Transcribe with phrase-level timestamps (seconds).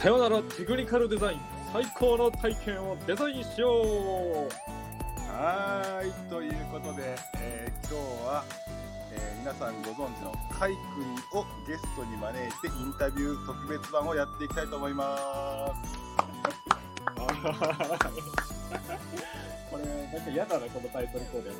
[0.00, 1.40] さよならテクニカルデザイン
[1.72, 4.48] 最高の体験をデザインしよう。
[5.28, 6.12] はーい。
[6.30, 8.44] ということで、えー今日は、
[9.12, 15.98] えー皆さんご存知のカイ君をゲストに招いてインタビュー特別版をやっていきたいと思います。
[19.68, 21.56] これなんか嫌だなこのタイトルコールやっ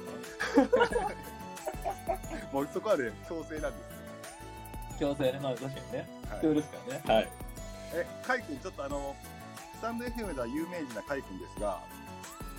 [2.53, 4.93] もうそこはね強制なんです。
[4.93, 6.09] た強制まあ確かにね。
[6.31, 6.55] はい。
[6.55, 7.03] ですからね。
[7.05, 7.48] はい
[7.95, 9.17] え、カイ君ちょっとあの
[9.75, 11.81] スタンド FM では有名人なカイ君ですが、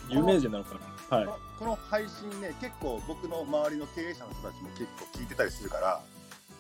[0.10, 0.76] 有名人なのか
[1.10, 1.18] な？
[1.18, 6.02] はいこのこの配信ね結構僕の周りの経営者の人たちも結構聞いてたりするから、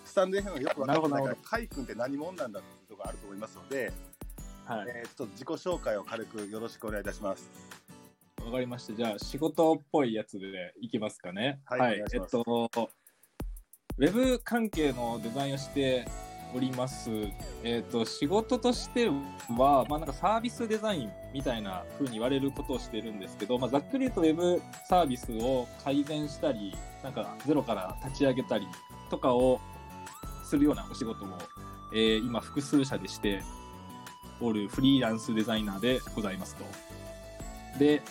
[0.06, 3.92] スタンド FM がよく分かってないからカイ君って何者なんだっていうところがあると思いますので、
[4.66, 7.50] はいえーちょっと自己紹介を軽くよろしくお願いいたします。
[8.44, 8.94] わかりました。
[8.94, 11.60] じゃあ、仕事っぽいやつでいきますかね。
[11.66, 12.70] はいお願いえっと、
[13.98, 16.08] ウェブ関係のデザインをして
[16.54, 17.10] おります。
[17.64, 28.68] えっと、仕事としては、まあ、なんかサービスデザインみたいな風に言われることをしてるんですけど、まあ、ざっくり言うとウェブサービスを改善したり、なんかゼロから立ち上げたり
[29.10, 29.60] とかを
[30.44, 31.28] するようなお仕事を、
[31.94, 33.42] えー今複数社でして
[34.42, 36.66] おるフリーランスデザイナーでございますと。
[37.78, 38.02] で、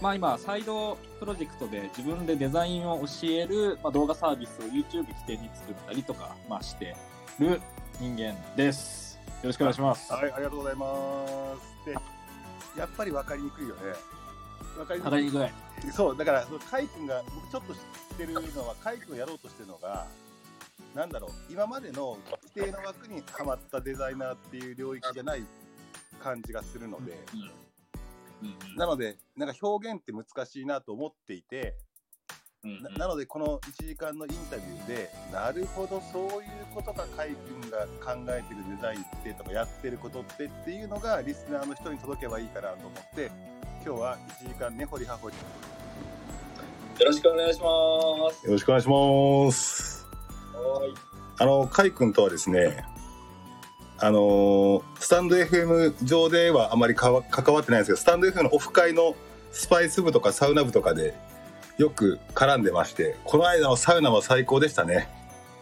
[0.00, 6.96] まあ今、サイドプロジェクトで自分でデザインを教える、まあ、動画サービスを YouTube 起点に作ったりとか、まあ、して
[7.40, 7.60] る
[7.98, 9.18] 人間です。
[9.24, 10.12] よろしくお願いします。
[10.12, 11.86] はい、ありがとうございます。
[11.86, 11.92] で、
[12.78, 13.80] やっぱり分かりにくいよね。
[14.76, 15.36] 分かりにく
[15.88, 15.92] い。
[15.92, 17.80] そう、だから、そのカイ君が、僕ちょっと知っ
[18.18, 20.06] てるのは、カイ君がやろうとしてるのが、
[20.94, 22.18] なんだろう、今までの
[22.54, 25.44] 規定の枠にはまったデザイナーっていう領域じゃない
[26.22, 27.50] 感じがするので、うんうん
[28.76, 31.74] なので、なんか表現って難しいなと思っていて、
[32.62, 43.30] うんうんななので、この1時間のインタビューで、なるほど、そういうことがカイ君が考えてるデザインってとか、やってることってっていうのが、リスナーの人に届けばいいかなと思って、
[43.84, 45.36] 今日は1時間ね、ほりはほり。
[45.36, 47.66] よろしくお願いしま
[48.38, 48.46] す。
[48.46, 50.06] よろしくお願いします。
[50.52, 50.94] は
[51.38, 52.84] あの、カイ君とはですね、
[54.02, 59.14] あのースタンド FM 上ではあまりかわ関わってないんですけど、スタンド FM のオフ会の
[59.52, 61.14] スパイス部とかサウナ部とかで
[61.80, 65.08] よく絡んでまして、この間のサウナは最高でしたね。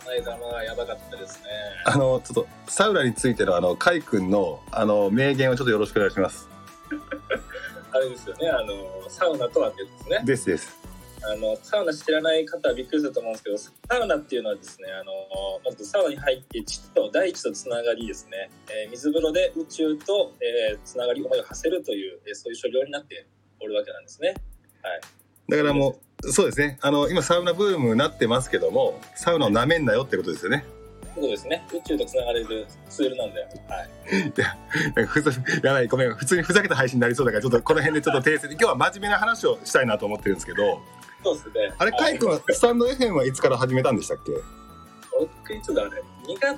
[0.05, 0.21] い。
[0.21, 1.51] 前はやばかったですね。
[1.85, 6.49] あの、ちょっとサウナについてのあの、カイ君のあの、名言をちょっとよろしくお願いします。
[7.93, 10.21] あれですよね、あのサウナとはですね。
[10.25, 10.77] ですです。
[11.23, 15.13] あのサウナ知らない方はびっくりすると思うんですけど、サウナっていうのはですね、あの
[15.65, 23.25] まずサウナに入って地と大地とつながりですね、えー水風呂で宇宙と、えーつながり思いを馳せるという、えーそういう所領になって
[23.61, 24.35] おるわけなんですね。
[25.49, 26.79] だからもう、そうですね。
[26.81, 30.65] あの、今サウナブームになってますけども、サウナを舐めんなよってことですよね。
[31.15, 33.51] そうですね、宇宙とつながれるツールなんで、はい、
[34.95, 35.33] なんかふざ
[35.65, 36.15] やばいごめん。
[36.15, 40.81] 普通にふざけた配信になりそうだからちょっとこの辺でちょっと訂正で今日は真面目な話をしたいなと思ってるんですけど。
[41.25, 41.73] そうですね。
[41.77, 44.31] あれカイ君はスタンド FM はいつから始めたんでしたっけ？
[45.19, 45.91] 僕いつだね、
[46.29, 46.57] 2月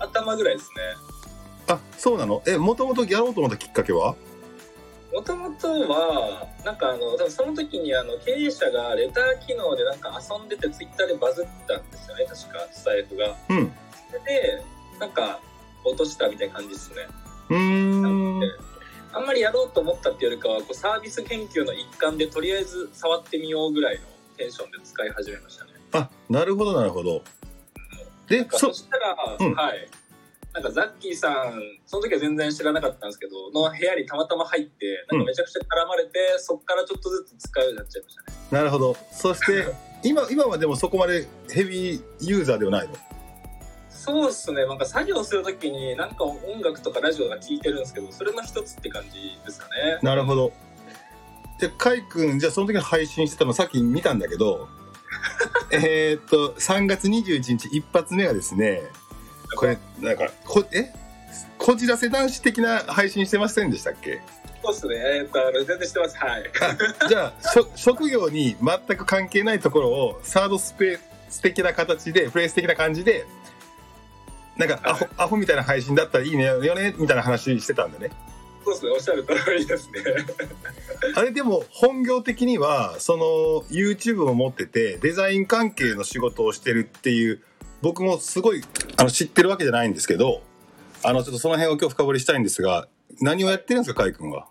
[0.00, 0.76] 頭ぐらいですね。
[1.66, 2.42] あそうなの？
[2.46, 4.14] えもともとやろうと思ったきっかけは？
[5.12, 13.34] もともとは、なんかあの、多分その時にあの経営者がレター機能でなんか遊んでてツイッターでバズったんですよね、確か、スタイフが。
[13.48, 13.72] うん
[14.10, 14.62] それで、
[14.98, 15.40] なんか、
[15.84, 17.06] 落としたみたいな感じですね。
[17.50, 18.42] うーん
[19.12, 24.02] あんまりやろうと思ったっていうよりかは、こうサービス研究の一環でとりあえず触ってみようぐらいの
[24.36, 25.70] テンションで使い始めましたね。
[25.92, 27.22] あなるほどなるほど
[28.28, 29.88] でそしたら、うんはい。
[30.54, 38.38] なんかザッキーさん、その時は全然知らなかったんですけど、の部屋にたまたま入って、なんかめちゃくちゃ絡まれて、そっからちょっとずつ使うようになっちゃいましたね。
[38.50, 38.96] なるほど。
[39.12, 39.66] そして
[40.02, 42.94] 今今はでもそこまでヘビーユーザーではないの？
[43.90, 49.98] そうっすね、なんか作業するときに、なんか音楽とかラジオが聴いてるんですけど、それの一つって感じですかね。
[50.02, 50.52] なるほど。
[51.58, 54.68] じゃあカイ君じゃあその時に配信してたのさっき見たんだけど
[55.72, 58.82] えーっと3月21日一発目がですね
[59.56, 60.92] これなんかこえ？
[61.58, 64.20] こじらせ男子的な配信してませんでしたっけ？
[64.62, 66.16] そうっすね、えーっと、全然してます。
[66.18, 66.44] はい。
[67.08, 70.98] じゃあしょ職業に全く関係ないところをサードスペー
[71.28, 73.26] ス的な形でプレイス的な感じで
[74.56, 78.10] なんかアホアホみたいな配信だったらいいねよねみたいな話してたんだね
[78.64, 80.02] そうっすね、おっしゃる通りですね。
[81.14, 83.24] あれでも本業的にはその
[83.70, 87.42] YouTube を持っててデザイン関係の仕事をしてるっていう
[87.82, 88.62] 僕もすごい
[88.96, 90.42] あの知ってるわけじゃないんですけど
[91.04, 92.88] あのちょっとその辺を今日深掘りしたいんですが
[93.20, 94.46] 何をやってるんですかカイ君は？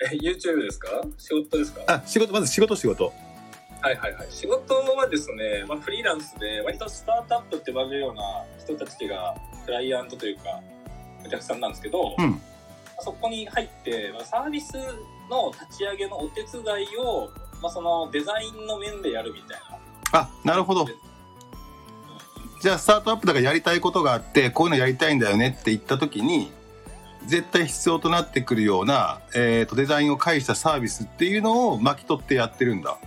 [0.00, 0.88] え、YouTube ですか？
[1.16, 1.82] 仕事ですか？
[1.86, 3.12] あ仕事まず仕事仕事。
[3.80, 4.26] はいはいはい。
[4.30, 8.22] 仕事はですね、まあ、フリーランスで、割とスタートアップって呼ばれるような
[8.58, 10.60] 人たちがクライアントというか、
[11.24, 12.40] お客さんなんですけど、うん。
[13.00, 14.72] そこに入ってまあサービス
[15.30, 16.62] の立ち上げのお手伝
[16.92, 17.30] いを、
[17.62, 19.60] まあ、そのデザインの面でやるみたい
[20.12, 20.20] な。
[20.20, 20.88] あなるほど
[22.60, 26.50] じゃあスタートアップだからやりたいことがあってこういうのやりたいんだよねって言った時に
[27.26, 32.98] 絶対必要となってくるような、えー、とデザインを介したサービスっていうのを巻き取ってやってるんだ。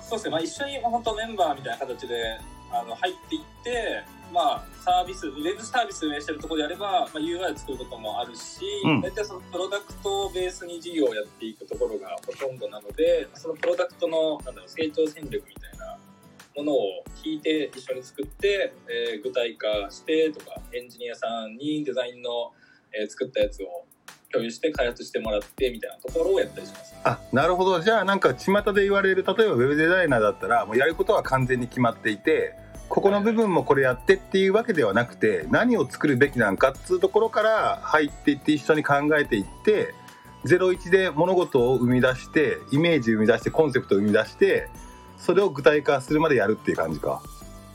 [0.00, 2.38] そうですね、まあ、一緒に本当メンバーみたいな形で
[2.72, 4.02] あの入っていって、
[4.32, 9.00] まあ、サービス、ウェブサービス運営してるところであれば、まあ、UI を作ることもあるし、うん。
[9.00, 15.98] 大体そのプロダクトをベースに事業をやっていくところがほとんどなので、そのプロダクトのなんだろう成長戦略みたいな
[16.58, 22.52] ものを聞いて一緒に作って、えー具体化してとか、エンジニアさんにデザインの、
[22.92, 23.84] えー作ったやつを
[24.32, 26.94] 共有して開発してもらってみたいなところをやったりします。
[27.04, 32.54] あなるほどじゃあなんか巷で言われる例えばウェブデザイナーだったらもうやることは完全に決まっていて
[32.88, 39.94] ここの部分もこれやってっていうわけではなくて何を作るべきなんかっつうところから入っていって一緒に考えていって
[40.44, 44.68] 01で物事を生み出してイメージ生み出してコンセプトを生み出して
[45.18, 47.22] それを具体化するまでやるっていう感じか。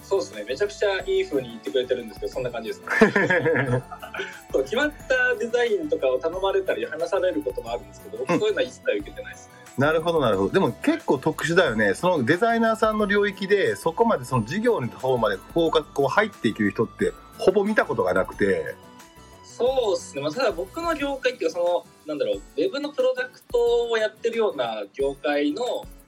[0.04, 2.88] そうですね、めちゃくちゃいい風に言ってくれてるんですけど、そんな感じですね。
[4.52, 9.54] そう決まったデザインとかを頼まれたり話されることもあるんですけど、僕そういうのは一切受けてないですね。
[9.78, 18.76] なるほどなるほどでも結構特殊だよねそのデザイナーさんの領域でそこまでその事業の方までフォーカスこう入っていける人ってほぼ見たことがなくて
[19.44, 25.64] そうですね、まあ、ただ僕の業界っていうか、その、なんだろう、ウェブのプロダクトをやってるような業界の、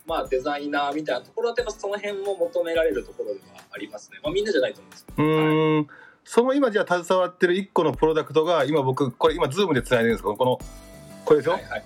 [0.06, 4.20] まあ、デザイナーみたいなところは、やっぱその辺も求められるところではありますね。
[4.24, 5.24] まあ、みんなじゃないと思うんですけうど。
[5.24, 5.88] ーん
[6.24, 10.60] その今じゃあ携わってる1個のプロダクトが今僕これ今 Zoom でつないでるんですけどこの
[11.24, 11.84] これでしょ、はいはい。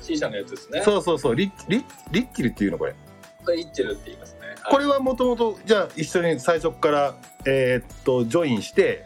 [0.00, 0.80] C 社のやつですね。
[0.82, 2.94] そうそうそうリッリッリッチルっていうのこれ
[3.44, 4.48] これ、イッチェルって言いますね。
[4.48, 7.14] はいこれはもともとじゃあ一緒に最初から
[7.46, 9.04] えーっとジョインして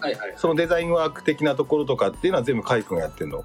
[0.00, 0.34] はいはい。
[0.36, 3.44] そのデザインワーク的なところとかっていうのは全部カイ君がやってんの？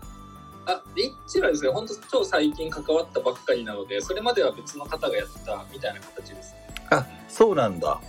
[0.67, 6.67] あ、リッチはですね、本当超最近関わったばっかりなので、それまでは別の方がやってたみたいな形ですね。
[6.89, 7.99] あそうなんだ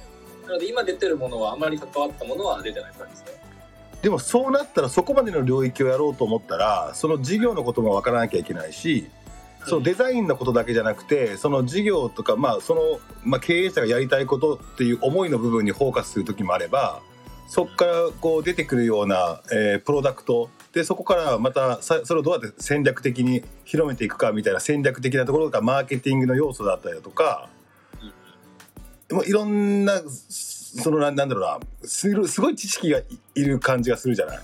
[0.46, 3.42] なので今出てるものはあまり関わったものは出てない感じですね。
[4.02, 9.10] でもそうなったらそこまでの領域をやろうと思ったらその事業のことも分からなきゃいけないし
[9.66, 17.02] そのデザインのことだけじゃなくてその事業とか、まあそのまあ、経営者がやりたいことっていう思いの部分にフォーカスする時もあれば
[17.48, 27.48] そこからこう出てくるような、えープロダクトでそこからまたさそれをどうやって戦略的に広めていくかみたいな戦略的なところとかマーケティングの要素だったりだとか
[29.10, 33.04] もういろんなそのなんだろうなすごいすごい知識がい
[33.34, 34.38] いる感じがするじゃない？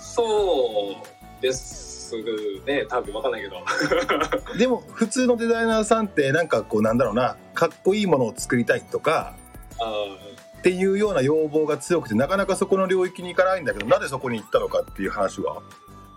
[0.00, 0.96] そ
[1.38, 2.16] うです
[2.66, 3.56] ね、多分わかんないけど。
[4.58, 9.34] でも普通のデザイナーさんってなんかこうなんだろうなかっこいいものを作りたいとか
[9.80, 10.16] あ
[10.64, 15.60] っていうような要望が強くてなかなかそこの領域に行かないんだけどなぜそこに行ったのかっていう話は？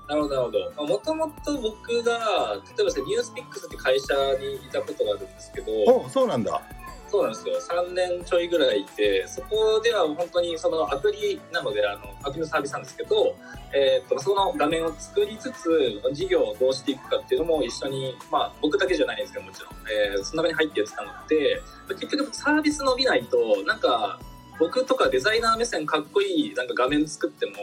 [0.07, 0.94] ーなるほど、なるほど。
[0.94, 6.61] もともと僕が、例えばニュースピックスって会社にいたことがあるんですけど、おそうなんだ
[7.09, 7.55] そうなんですよ。
[7.59, 13.35] 3年ちょいぐらいいて、そこでは本当にそのアプリなので、あのアプリのサービスなんですけど、
[13.73, 21.61] えーっとその画面を作りつつ、事業をどうしていくかっていうのも一緒に、まあ僕だけじゃないんですけど、もちろん、えーその中に入ってやってたので、
[21.99, 24.19] 結局サービス伸びないと、なんか
[24.59, 27.54] 僕とかデザイナー目線かっこいいなんか画面作っても、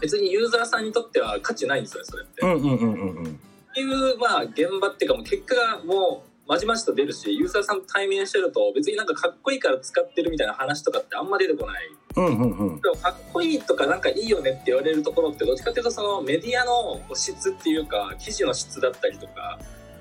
[0.00, 2.42] 別にユーザーさんにとっては価値ないんですよね、それって。
[2.42, 3.40] うんうんうんうんうん。
[3.70, 11.82] っていう、まあ、現場っていうかもう結果がもうまじまじと出るしユーザーさんと対面してると別になんかかっこいいから使ってるみたいな話とかってあんま出てこない。
[12.16, 12.80] うんうんうん。
[12.80, 19.58] でもかっこいいとかなんかいいよねって言われるところってどっちかっていうとそのメディアの質っていうか記事の質だったりとか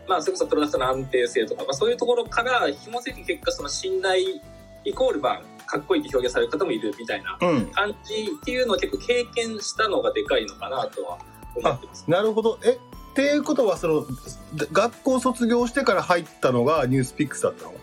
[0.07, 4.39] まあそれこそプロダクトの安定性とか、まあ、そういうところから紐づいて結果その信頼
[4.85, 7.65] イコールまあかっこいいって表現される方もいるみたいなうん。
[7.67, 11.17] 感じっていうのを結構経験したのがでかいのかなとは
[11.55, 12.05] 思ってます。
[12.09, 12.57] なるほど。
[12.63, 12.79] えっ
[13.13, 14.05] ていうことはその
[14.71, 17.73] 学校卒業してから入ったのがニュースピックスだったの？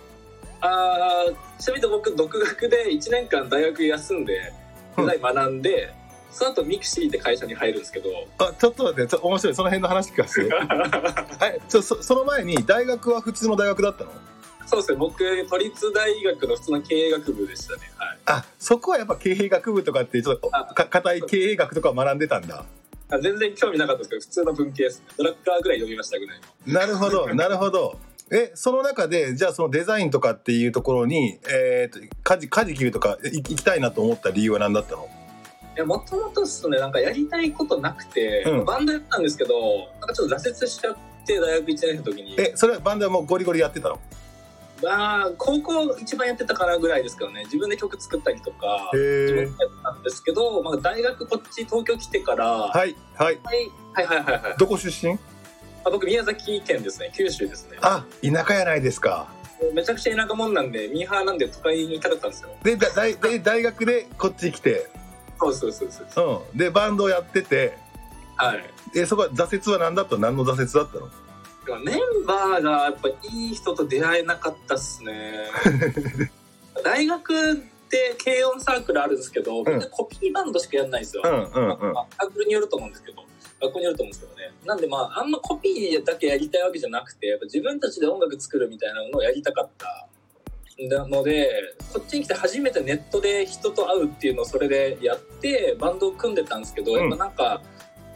[0.60, 4.52] あーちなみに僕独学で1年間大学休んで
[4.96, 5.92] デザイン学んで、
[6.30, 8.08] その後 mixi って会社に入るんですけど。
[8.38, 9.54] あちょっと待ってちょ面白い。
[9.54, 10.50] その辺の話聞かせて。
[11.44, 14.12] えちょそその前に大学は普通の大学だったの？
[14.66, 14.96] そうですね。
[14.98, 15.18] 僕
[15.48, 17.80] 都立大学の普通の経営学部でしたね。
[17.96, 18.18] はい。
[18.26, 22.64] あそこはやっぱ経営学部とかってちょっと硬い経営学とかを学んでたんだ。
[23.10, 25.00] あ全然興味なかったですけど普通の文系です。
[25.00, 26.72] ねドラッカーぐらい読みましたぐらいの。
[26.72, 27.98] なるほど なるほど。
[28.32, 35.08] えその中でじゃあそのデザインとかっていうところにえー、と舵舵切るとかい行きたいなと思った理由は何だったの？
[35.76, 38.64] いやもともとですねなんかやりたいことなくて、うん。
[38.64, 39.54] バンドやったんですけど
[40.00, 42.34] なんかちょっと挫折しちゃって大学1年生の時に。
[42.38, 44.00] えそれはバンドはもうゴリゴリやってたの？
[44.84, 47.44] まあ高校一番やってたかなぐらいですけどね。
[47.44, 53.40] 自分で曲作ったりとかへ自分えでやったんですけど、まあ、大学こっち東京来てから、はい、はい。
[53.42, 54.42] はいはいはいはい。
[54.42, 55.14] はいどこ出身？
[55.84, 57.12] あ僕宮崎県ですね。
[57.14, 57.78] 九州ですね。
[57.82, 59.28] あ田舎やないですか。
[59.72, 62.50] めちゃくちゃ田舎もんなんでミーハーなんで都会に行きたかったんですよ。
[62.62, 64.90] でだ大で大学でこっち来て、
[65.38, 66.54] そうそうそうそうう。
[66.54, 67.78] ん、でバンドやってて。
[68.36, 68.64] はい。
[68.96, 70.16] えそこは挫折は何だった？
[70.16, 71.08] の何の挫折だったの？
[71.84, 73.14] メンバーがやっぱい
[73.50, 75.44] い人と出会えなかったっすね。
[76.84, 77.56] 大学っ
[77.88, 81.92] て軽音サークルあるんですけど、みんなコピーバンドしかやんないんですよ、うんうんうん。
[81.92, 83.22] まあ、サークルによると思うんですけど
[83.60, 84.52] 学校によると思うんですけどね。
[84.64, 90.08] なんでまああんまコピーだけやりたいわけじゃなくてやっぱ自分たちで音楽作るみたいなのをやりたかった。
[90.76, 97.00] なのでこっちに来て初めてネットで人と会うっていうのをそれでやってバンドを組んでたんですけど、うん。
[97.00, 97.62] やっぱなんか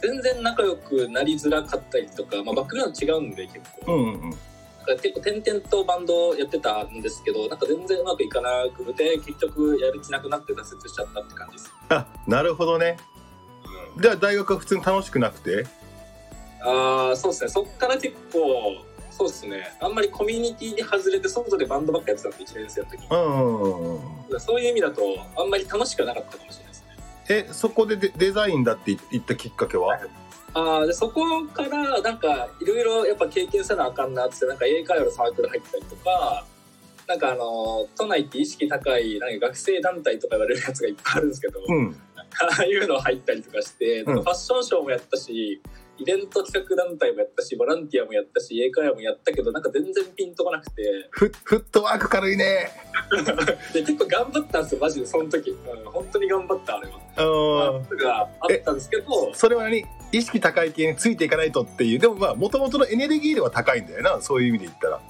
[0.01, 4.31] 全然仲良くなりづらかったりとか、まあ、バックグラウンド違うんで結構、うんうんうん。
[4.31, 4.39] だか
[4.87, 11.73] ら結構点々とバンドをやってたんですけどなんか全然うまくいかなくて結局やる気なくなって挫折しちゃったって感じです。
[11.89, 12.97] あなるほどね。
[13.99, 15.65] じゃあ大学は普通に楽しくなくて？
[16.61, 17.49] ああそうですね。
[17.49, 18.39] そっから結構
[19.11, 19.77] そうですね。
[19.81, 23.01] あんまりコミュニティに外れて外でバンドばっかやってたんで1年生の時。
[23.01, 24.39] にうんうんうんうん。
[24.39, 25.01] そういう意味だと
[25.37, 26.68] あんまり楽しくはなかったかもしれない
[27.29, 29.99] えそこでデデザインだって言ったきっかけは？
[30.53, 36.45] あーでそこからなんかいろいろやっぱ経験せなあかんなってなんか英会話のサークル入ったりとか
[37.07, 41.95] なんかあの都内って意識高いなんか学生団体とか言われるやつがいっぱいあるんですけど、うん。
[42.17, 42.25] あ
[42.59, 45.61] あいうの入ったりとかして、なんかファッションショーもやったし、
[45.99, 52.71] イベント企画団体もやったし、ボランティアもやったし、英会話もやったけど、なんか全然ピンとこなくて、フフットワーク軽いね。
[53.73, 55.51] で結構頑張ったんですよ、マジで、その時。
[55.51, 56.99] うん、本当に頑張った、あれは。
[57.17, 59.85] うんまあ、があったんですけど、それは何？
[60.11, 61.99] 意識高い系についていかないとっていう。
[61.99, 65.01] でもまあもともとのエネルギーでは高いんだよなそういう意味で言ったら。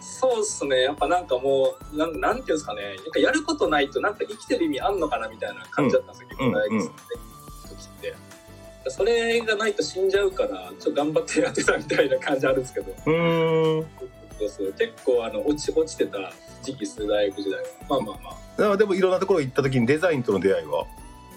[0.00, 7.29] そうっすね、やっぱなんかもう、なんなんていうんですかね、なんかやることないと、なんか生きてる意味あんのかなみたいな感じだったんですよ、結構大学生って。
[8.88, 12.92] それがないと死んじゃうから、ちょっと頑張ってやってたみたいな感じあるんですけど。
[12.92, 13.86] うーん。
[14.38, 14.72] そうそう。
[14.72, 16.32] 結構あの落ち落ちてた
[16.62, 17.60] 時期です大学時代。
[17.60, 18.18] はまあまあ
[18.58, 18.76] まあ。
[18.76, 20.86] でもいろんなところ行った時にデザインとの出会いは？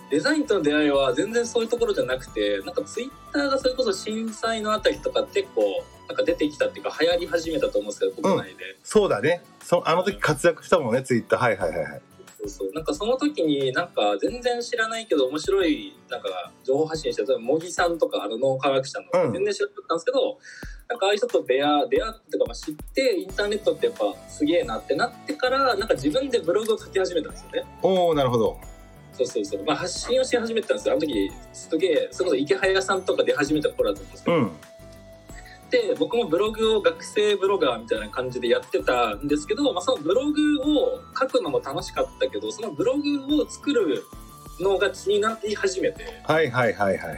[0.10, 9.42] デザインとの出会いは全然そういうところじゃなくてなんかツイッターがそれこそ震災のあたりとか結構なんか出てきたっていうか流行り始めたと思うんですけど国内で、そうだね。
[9.64, 11.40] そあの時活躍したもんねツイッター。
[11.40, 12.02] はいはいはいはい
[12.44, 12.72] そうそう。
[12.74, 19.34] なんかその時になんか全然知らないけど面白いなんか情報発信してた茂木さんとかあの脳科学者の、うん。
[19.34, 20.38] 全然知らなかったんですけど
[20.90, 27.66] なんかああいう人と出会出会ってかまあ知ってインターネットってやっぱすげえなってなってからなんか自分でブログを書き始めたんですよね。
[27.82, 28.58] おおなるほど。
[29.14, 30.94] そうそうそう、まあ、発信をし始めてたんですよ。
[30.94, 34.52] あの時すげえそれこそ池早さんとか出始めた頃だと思うんですけど、うん
[35.74, 44.06] で僕もブログを学生ブロガーみたいな感じでやってたんですけど、まあ、そのブログを書くのも楽しかったけどそのブログを作る
[44.60, 46.06] のが気になって始めて。
[46.24, 47.18] はいはいはいはいはい。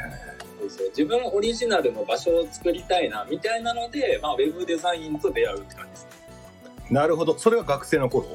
[0.97, 6.87] 自分オリジナルの場所を作りたいなみたいなので、まあ、ウェブデザインと出会うって感じですね。
[6.91, 7.37] なるほど。
[7.37, 8.25] それは学生の頃？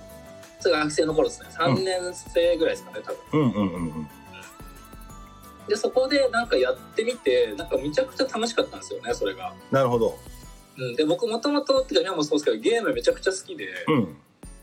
[0.61, 1.49] それが学生の頃ですね。
[1.53, 3.41] 3年生ぐらいですかね多分。
[3.41, 4.09] うんうんうんうん
[5.71, 9.55] でそこでなんかやってみてなんかめちゃくちゃ楽しかったんですよねそれが。
[9.71, 10.19] なるほど。
[10.77, 14.17] うん、で僕もともとっていうか今もそうですけどゲームめちゃくちゃ好きで,、うん。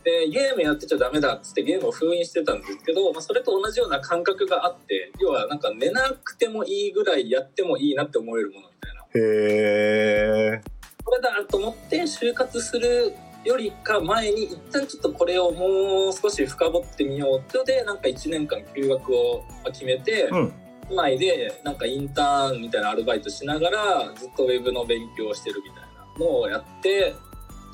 [0.04, 9.00] でゲームやってちゃダメだっつってゲームを封印してたんですけど、まあ、それと同じような感覚があって要はなんか寝なくてもいいぐらいやってもいいなって思えるものみたいな。
[9.00, 10.60] へえ
[11.02, 20.52] これだと思って就活するよりか前に一旦ちょっとこれをもう少し深掘ってみようってのでなんか1年間休学を決めて、うん
[20.88, 27.14] 都内でなんかインターンみたいなアルバイトしながらずっとウェブの勉強をしてるみたいなのをやって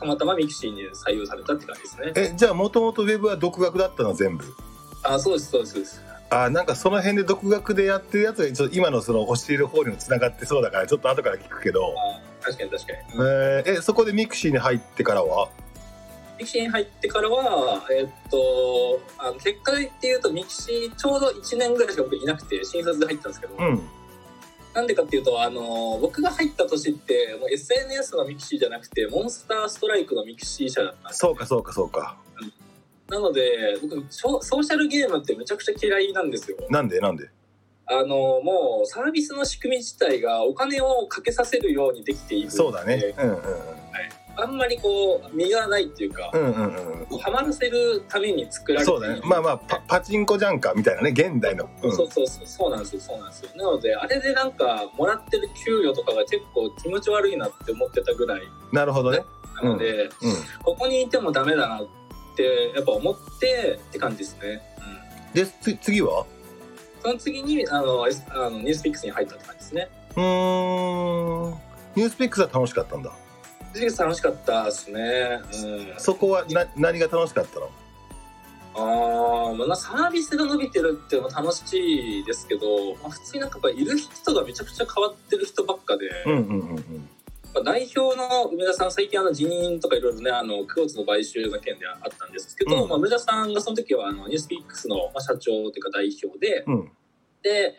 [0.01, 2.13] たまたま mixi に採用されたって感じですね。
[2.17, 4.45] えじゃあもともとウェブは独学だったの全部？
[5.03, 15.49] あそうですそうですそうですあなんかその辺で独学でやってるやつがちょっと今のその教える方にもつながってそうだからちょっと後から聞くけど、あ確かに確かに、えーえそこで mixi に入ってからは？
[16.39, 23.81] mixi に入ってからはえっとあの結果でっていうと mixi ちょうど1年ぐらいしか僕いなくて新卒で入ったんですけど、うん。
[24.75, 32.17] なんでかっていうとあの僕が入った年ってもう SNS の mixi じゃなくてモンスターストライクの mixi 社だったそうかそうかそうか。
[33.09, 36.57] なので僕ソソーシャルゲームってめちゃくちゃ嫌いなんですよ。
[36.71, 36.99] なんで？
[37.01, 37.29] なんで？
[37.87, 43.15] あのもうサービスの仕組み自体がお金をかけさせるようにできているそうだね。
[43.19, 43.39] うんうん
[44.37, 47.19] あんまりこう身がないっていうか、うんうんうんうん。
[47.19, 49.01] ハマらせるために作られている。
[49.01, 49.21] そうだね。
[49.25, 51.97] まあまあパパチンコジャンキーみたいなね現代の、うん。
[51.97, 53.01] そうそうそうそうなんですよ。
[53.01, 53.51] そうなんですよ。
[53.55, 58.43] なのであれでなんかもらってる給与とかが結構気持ち悪いなって思ってたぐらい。
[58.73, 59.25] なるほどね。
[59.63, 60.11] なので、うん。
[60.63, 61.87] ここにいてもダメだなっ
[62.37, 64.63] てやっぱ思ってって感じですね。
[65.33, 65.41] うん。
[65.41, 66.27] でつ次は？
[67.03, 69.89] その次にあのあのニュースピックスに入ったって感じですね。
[70.17, 71.55] うーん。
[71.97, 73.13] ニュースピックスは楽しかったんだ
[73.81, 75.41] 楽しかったですね。
[75.53, 77.71] うん、そこはな何が楽しかったの？
[78.77, 92.89] あーまあ、サービスが伸びてるっていうのも楽しいですけど、まあ、普通になんかやっぱいる人がめちゃくちゃ変わってる人ばっかで、まあ代表の梅田さん最近あの辞任とかいろいろねあのクローズの買収の件であったんですけど、うん。
[92.89, 96.85] まあ、梅田さんがその時はあのニュースピックスのまあ社長というか代表で、うん。
[96.85, 96.91] で、
[97.49, 97.77] え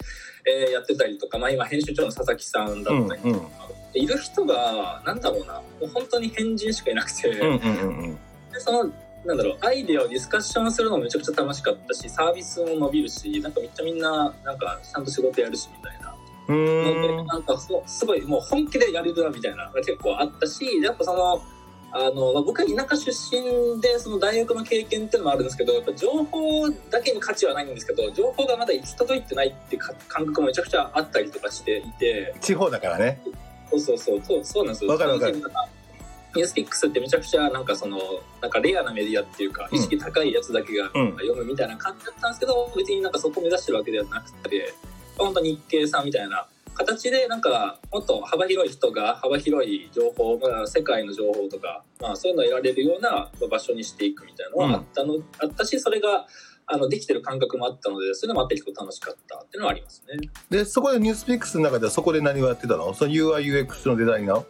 [0.69, 3.49] ーやってたりとか、まあ、今編集長の佐々木さんだうんったりとか、
[3.93, 8.15] でいる人がなんだろうなもう本当に変人しかいなくて、うんうんうんうん。
[8.51, 8.93] でその
[9.25, 16.15] なんだろうアイデアをディスカッションするのもめちゃくちゃ楽しかったしサービスも伸びるしなんかめっちゃみんななんかちゃんと仕事やるしみたいな。
[16.47, 21.41] うのでなんかすごいもう本気でやれるなみたいなのが結構あったしやっぱその
[21.97, 32.35] あのまあ僕は田舎出身でその大学の経験っていうのもあるんですけどやっぱ情報だけに価値はないんですけど情報がまだ行き届いてないっていうか感覚もめちゃくちゃあったりとかしていて。
[32.41, 33.21] 地方だからね。
[33.69, 34.21] そうそうそう。
[34.21, 34.91] そうそうなんですよ。
[34.91, 35.41] わかるわかる。
[36.35, 37.97] ニュースピックスってめちゃくちゃなんかその
[38.41, 39.79] なんかレアなメディアっていうかうん。
[39.79, 41.11] 意識高いやつだけがうん。
[41.11, 44.73] 読むみたいな感じだったんですけど、別になんかそこを目指してるわけではなくて
[45.17, 46.45] 本当日経さんみたいな
[46.75, 56.27] 形でなんかもっと幅広い人が幅広い情報、まあ、世界の情報とか、まあ、そういうのを得られるような場所にしていくみたいなのはあったの、あったしそれが
[56.67, 60.29] あのできてる感覚もあったのでそういうのもあって結構楽しかったっていうのはありますね。
[60.49, 62.93] でそこでニュースピックスの中ではそこで何をやってたの？
[62.93, 64.45] その UIUX のデザイナー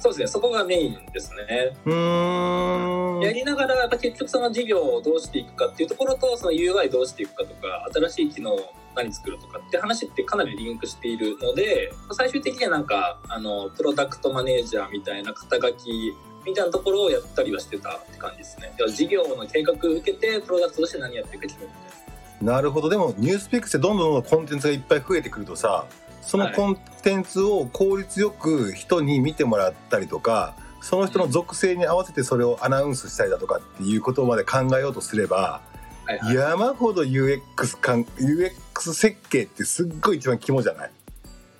[0.00, 0.26] そうですね。
[0.26, 1.76] そこがメインですね。
[1.86, 3.20] うーん。
[3.22, 8.58] やりながらやっぱ結局その事業をどうしていくかっていうところとその UI どうしていくかとか新しい機能を
[8.94, 16.14] 何作るとかって話ってかなりリンクしているので最終的にはなんかあのプロダクトマネージャーみたいな肩書き
[16.46, 18.72] みたいなところをやったりはしてたって感じですね。
[18.92, 22.52] 事業の計画を受けてプロダクトとして何やっていくか決めるみたいな。
[22.52, 25.86] なるほどでもニュースピックスでどんどんどんコンテンツがいっぱい増えてくるとさ
[26.20, 35.62] そのコンテンツを効率よく人に見てもらったりとかその人の属性に合わせてそれをアナウンスしたりだとかっていうことまで考えようとすれば
[36.06, 40.90] はいはい、山ほど UX 感 UX 設計ってすっごい一番肝じゃない？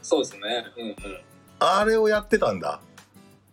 [0.02, 0.40] そうですね。
[0.76, 0.96] うんうん。
[1.60, 2.80] あれをやってたんだ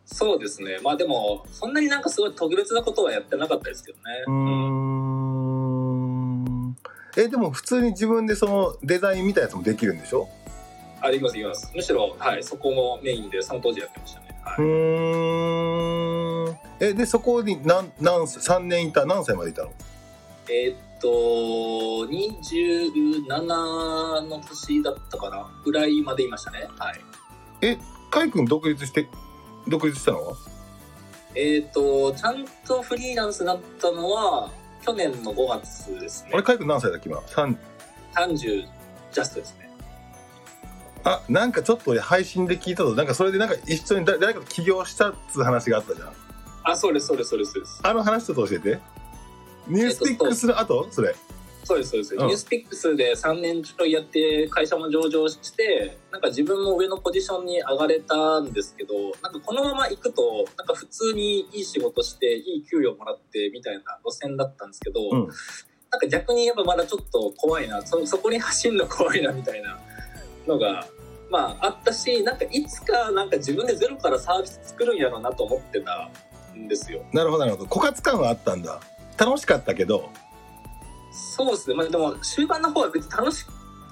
[0.05, 0.79] そうですね。
[0.83, 4.03] まあでもそんなになんかすごい特別なことはやってなかったですけどね。
[4.27, 4.33] うー
[6.71, 6.77] ん
[7.17, 10.27] えでも普通に自分でそのデザイン見たやつもできるんでしょ？
[11.01, 11.71] あ、できます、できます。
[11.75, 14.27] むしろ、はい、そこもメインで、その当時やってましたね。
[14.43, 19.71] はうい、ーんえでそこに何何歳3年いた何歳までいたの？
[20.49, 21.07] えーっと、
[22.07, 23.27] 27
[24.27, 26.67] の年だったかなぐらいまでいましたね。
[26.77, 27.01] はい。
[27.61, 27.77] え
[28.09, 29.07] カイ君独立して
[29.67, 30.25] 独立したの？
[30.27, 30.35] は
[31.35, 36.43] えーっと、ちゃんとフリーランスになったのは、去年の5月ですねあれ。
[36.43, 37.57] カイ君何歳だっけ今？3
[38.15, 38.39] 30
[39.11, 39.69] ジャストですね。
[41.03, 46.13] あなんかちょっと俺配信で聞いたぞなんかそれでなんか一緒に誰誰かと起業したっつう話があったじゃん
[46.63, 47.53] あ、そうです、そうです、そうです。
[47.53, 48.79] そうですあの話ちょっと教えて
[49.71, 50.87] ニュースピックスの後？
[50.91, 51.15] それ
[51.63, 52.27] そうですそうです、うん。
[52.27, 65.27] ニュースピックスで3年ちょいやって会社も上場してなんか自分も上のポジションに上がれたんですけどなんかこのまま行くとなんか普通にいい仕事していい給料もらってみたいな路線だったんですけど、うん。
[65.91, 69.79] なんか逆にやっぱまだちょっと怖いなそそこに走るの怖いなみたいな
[70.47, 70.87] のが。
[71.29, 76.09] まあ、あったしなんかいつかなんか自分でゼロからサービス作るんやろうなと思ってた
[76.53, 77.05] んですよ。
[77.13, 77.69] なるほどなるほど。
[77.69, 78.81] 枯渇感はあったんだ
[79.23, 80.09] 楽しかったけど。
[81.11, 83.45] そうですね、まあ、でも終盤の方は別に楽し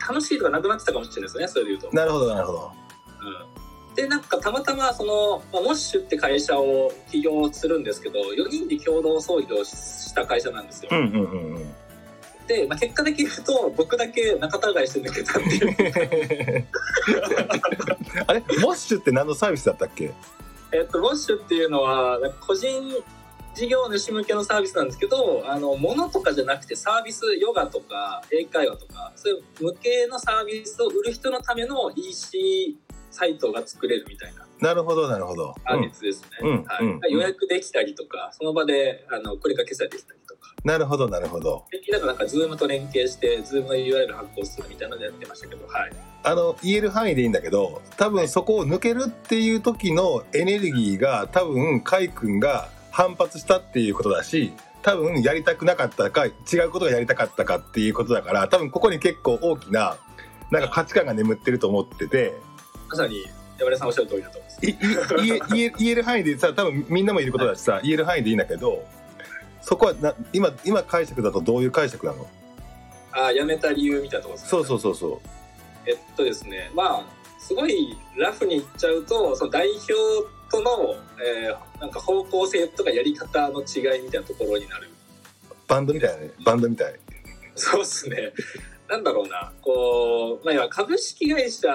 [0.07, 1.47] 楽しいとかなくなってたかもしれないですね。
[1.47, 1.89] それで言うと。
[1.95, 2.71] なるほどなるほど。
[3.89, 10.89] うん、でなんかたまたまその、まあ、モッシュって会社を起業するんですけど4人で共同創業した会社なんですよ。
[10.93, 11.73] うんうんうんうん。
[12.47, 16.67] で、まあ、結果的に言うと僕だけ仲違いして抜けたっていう。
[18.25, 18.39] あれ？
[18.61, 20.13] モッシュって何のサービスだったっけ？
[20.71, 22.69] えっとモッシュっていうのは個人
[23.59, 32.77] 事業主向けのサービスなんですけどあの物とかじゃなくてサービスヨガとか英会話とかそういう無形のサービスを売る人のための EC
[33.11, 36.85] サイトが作れるみたいななるほどなるほど、サービスですね、うんはい。
[36.85, 36.99] うん。
[37.09, 40.53] 予約できたりとかその場であのこれが決済できたりとか。
[40.65, 41.65] なるほどなるほど。
[41.71, 45.91] できればなんか Zoom と連携して Zoom の URL 発行するみたいなのでやってましたけどはい。
[46.23, 56.31] あの言える範囲でいいんだけど多分そこを抜けるっていう時のエネルギーが多分カイ君が反発したっていうことだし多分やりたくなかったか違
[56.65, 59.97] うことがやりたかったかっていうことだから多分ここに結構大きな
[60.51, 62.33] なんか価値観が眠ってると思ってて。
[62.89, 63.23] まさに
[63.57, 64.65] 山根さんおっしゃる通りだと思います。
[64.65, 68.83] いい言え言える範囲でさ多分みんなもいることだしさ言える範囲でいいんだけど
[69.61, 72.27] そこはな今今解釈だとどういう解釈なの？
[73.11, 74.49] あー辞めた理由みたいなところですね。
[74.49, 75.21] そうそうそうそ
[75.85, 77.05] えっとですね、まあ、
[77.39, 79.93] すごいラフに言っちゃうと、その代表
[80.49, 84.87] との、えーなんか方向性とかやり方の違いみたいなところになる。
[84.87, 86.99] うバンドみたいなねバンドみたい
[87.55, 88.33] そうですね。
[88.89, 91.69] なんだろうな、こう、まあ、要は株式会社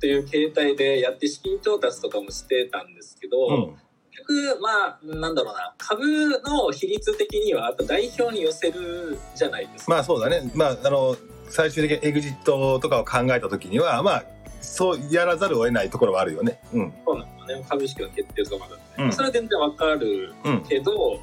[0.00, 3.76] という形態でやって資金調達とかもしてたんですけど、うん
[4.14, 9.90] 結局、まあ、なんだろうな、株の比率的には、やっぱ代表に寄せるじゃないですか。
[9.90, 11.16] まあそうだねまああの
[11.48, 14.24] 最終的にエグジットとかを考えた時にはまあ
[14.72, 16.58] そうやらざるを得ないところはあるよね。
[16.72, 16.92] うん。
[17.04, 17.64] そうなね。
[17.68, 19.12] 株式の決定とかまだ、ねうん。
[19.12, 21.20] それは全然わかるうんけど、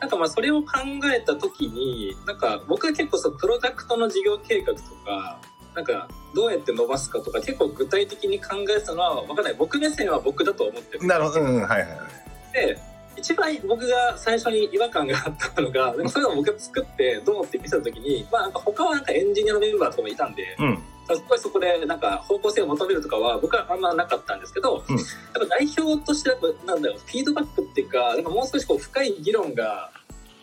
[0.00, 0.68] なんかまあそれを考
[1.12, 5.40] えた時になんか僕は結構そのプロダクトの事業計画とか
[5.74, 9.54] なんかどうやって伸ばすかとか結構具体的に考えてたのは分かんない。
[9.54, 11.06] 僕目線は僕だと思ってる。
[11.06, 11.40] なるほど。
[11.40, 11.62] うんうん。
[11.62, 12.52] はいはいはい。
[12.52, 12.78] で
[13.16, 24.96] 一番僕が最初に違和感があったのがでもそういうのを僕が作ってどうって見せた時に、まあ、なんか他はなんかエンジニアのメンバーとかもいたんで、うんすごいそこでなんか方向性を求めるとかは僕はあんまなかったんですけど、うん。
[24.96, 26.30] やっぱ代表として
[26.66, 29.90] なんだろうフィードバックっていうかなんかもう少しこう深い議論が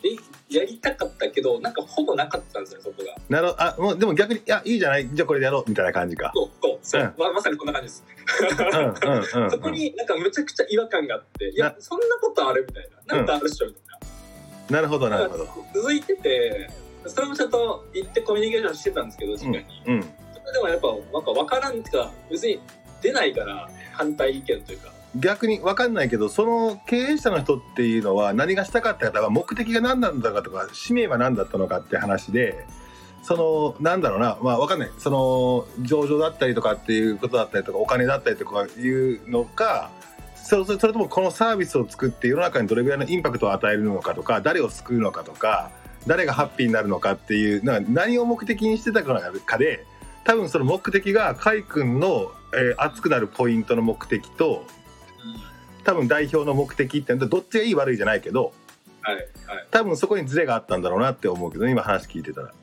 [0.04, 0.16] え
[0.56, 3.16] やりたかったけどなんかほぼなかったんですよそこが。
[3.30, 3.62] なるほど。
[3.64, 5.10] あもうでも逆にいやいいじゃない？
[5.14, 6.32] じゃあこれでやろうみたいな感じか。
[6.36, 7.14] そうそうそう、うん。
[7.18, 8.04] ままさにこんな感じです。
[9.52, 11.76] そこになんかむちゃくちゃ違和感があっていやな。
[11.80, 13.16] そんなことあるみたいな。
[13.18, 13.84] なんかあるっしょみたい
[14.70, 14.76] な。
[14.78, 15.48] なるほどなるほど。
[15.74, 16.70] 続いてて
[17.08, 20.14] それもちゃんと言ってコミュニケーションしてたんですけど確かに、うん
[20.52, 22.60] でもやっぱなんか分からんっていうか別に
[23.02, 24.92] 出ないから反対意見というか。
[25.16, 32.68] 逆に分かんないけどその経営者の人っていうのは何がしたかったか目的が何なんだかとか使命は何だったのかって話で
[33.24, 34.92] そのなんだろうなまあ分かんない。
[35.00, 39.90] その上場だったりとかっていうことだったりとかお金だったりとかいうのか
[40.36, 45.72] そそそれともこのサービスを作って世の中にどれぐらいのインパクトを与えるのかとか誰を救うのかとか
[46.08, 49.86] 誰がハッピーになるのかっていうな何を目的にしてたかで
[50.24, 54.66] 多分その目的が甲斐君の、えー熱くなるポイントの目的と
[55.84, 58.54] 多分代表の目的ってどっちがいい悪いじゃないけど
[59.02, 59.26] はいはい。
[59.72, 62.54] 多分そこにズレがあったんだろうなって思うけどね今話聞いてたら。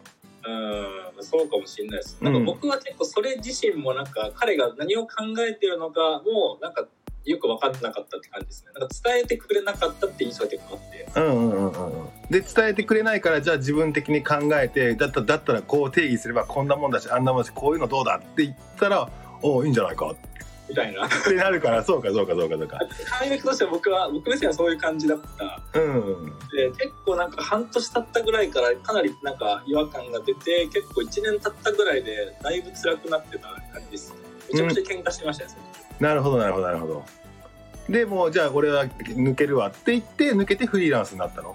[0.49, 2.19] うんそうかもしれないです。
[2.21, 6.87] なんか僕は結構それ自身もなんか彼が何を考えてるのかもなんか
[7.27, 8.71] よく分かんなかったって感じですね。
[8.79, 11.09] なんか伝えてくれなかったって印象が結構あって。
[11.17, 12.09] うんうんうんうんうん。
[12.31, 19.09] で伝えてくれないからじゃあ自分的に考えてだっただったらこう定義すればこんなもんだしあんなもんだしこういうのどうだって言ったら
[19.43, 20.15] おいいんじゃないか
[20.69, 21.07] みたいな。
[21.07, 21.83] ってなるから。
[21.83, 22.79] そうかそうかそうかそうか
[23.19, 25.21] タイミングとしては僕は僕目線はそういう感じだっ
[25.73, 25.81] た。
[25.81, 34.15] うんで結構なんか半年経ったぐらいからかなりなんか違和感が出て結構1年経ったぐらいでだいぶ辛くなってた感じです
[34.53, 37.05] めちゃくちゃ喧嘩してましたね、その時なるほどなるほどなるほど。
[37.89, 41.55] でもうじゃあ俺は抜けるわって言って抜けてフリーランスになったの？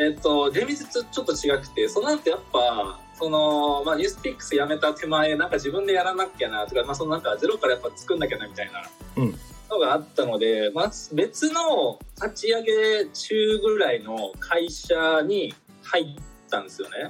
[0.00, 9.34] えっ、と厳密ちょっと違くてその後やっぱその、まあ、ニュースピックス辞めた手前なんか自分でやらなきゃなとか、まあ、そのなんかゼロからやっぱ作んなきゃなみたいなうん。
[9.68, 17.08] のがあったので、まあ、別の立ち上げ中ぐらいの会社に入ったんですよね。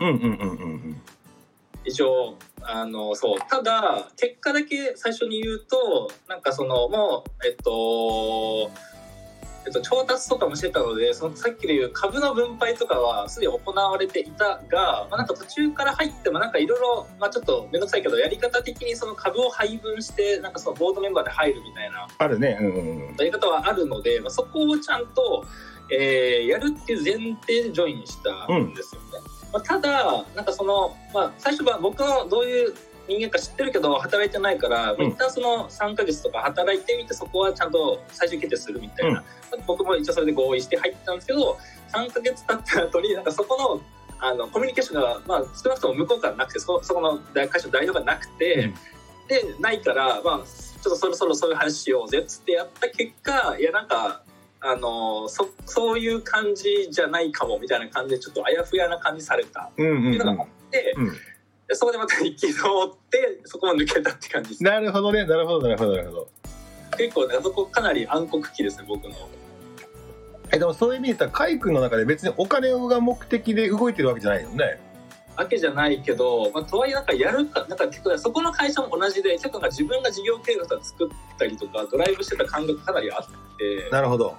[1.86, 3.38] 一応あのそう。
[3.48, 8.70] ただ結果だけ最初に言うとなんかそのもうえっと
[9.66, 22.56] えっと、調達とかもしてたのでそのさっきで言う株の分配とかはすでに行われていたが、まあ、なんか途中から入ってもなんかいろいろまあちょっと面倒くさいけどやり方的にその株を配分してなんかそのボードメンバーで入るみたいなあるね。
[22.60, 23.16] うんうんうん。
[23.16, 25.44] やり方はあるので、まあ、そこをちゃんと、
[25.92, 29.35] えーやるっていう前提でジョインしたんですよね。
[29.52, 32.74] まあ、ただなんかその、まあ、最初は僕のどういう
[33.08, 35.06] 人間か知ってるけど働いてないから、まあうん。
[35.10, 39.22] 一旦その3ヶ月とか働いてみてそこはちゃんと最終決定するみたいな、
[39.66, 41.56] 僕も一応それで合意して入ったんですけど
[41.92, 43.80] 3ヶ月経った後になんかそこの
[44.18, 48.72] あのコミュニケーションが、まあ、少なくとも向こうからなくてそそこの大会社の代表がなくて、
[49.28, 54.22] でないから、まあ、ちょっとそろそろそういう話しようぜっつってやった結果いやなんか
[54.68, 59.62] あのそそういう感じじゃないかもみたいな感じでちょっとあやふやな感じされた。
[59.62, 60.02] っうんうん。
[60.02, 61.06] ていうのがあって、うん。
[61.68, 64.62] でそこでまた憤ってそこも抜けたって感じです。
[64.62, 65.24] なるほどね。
[65.24, 66.28] なるほどなるほどなるほど。
[66.96, 69.14] 結構ねあそこかなり暗黒期ですね僕の。
[70.52, 74.80] えでもそういう意味で言ったら海君の中で別にお金が目的で動いてるわけじゃないよね。
[75.36, 83.26] わけじゃないけど、まあ、とはいえなんかやるかなんか結構そこの会社も同じで結構なんか自分が事業計画とか作ったりとかドライブしてた感覚かなりあっ
[83.58, 83.90] て。
[83.90, 84.34] なるほど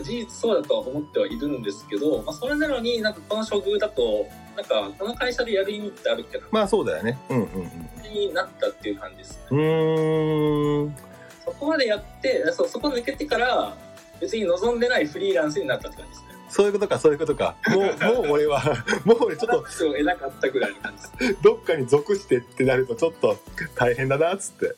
[0.00, 4.26] 事実そうだとは思ってはいるんですけど、まあ、それなのになんかこの処遇だと
[4.56, 7.18] なんかこの会社でやる意味ってあるっけなまあそうだよね。
[7.28, 9.38] うんうんうんになったっていう感じです。
[9.38, 9.46] ね。
[9.50, 10.96] うーん。
[11.44, 13.76] そこまでやってそうそこ抜けてから
[14.20, 16.26] 別に望んでないフリーランスになったって感じですね。
[16.48, 17.56] そういうことかそういうことか。
[17.68, 18.62] もうもう俺は
[19.04, 23.36] もう俺ちょっと そう得なかったぐらいの感じどっかに属してってなるとちょっと
[23.74, 24.74] 大変だなっつって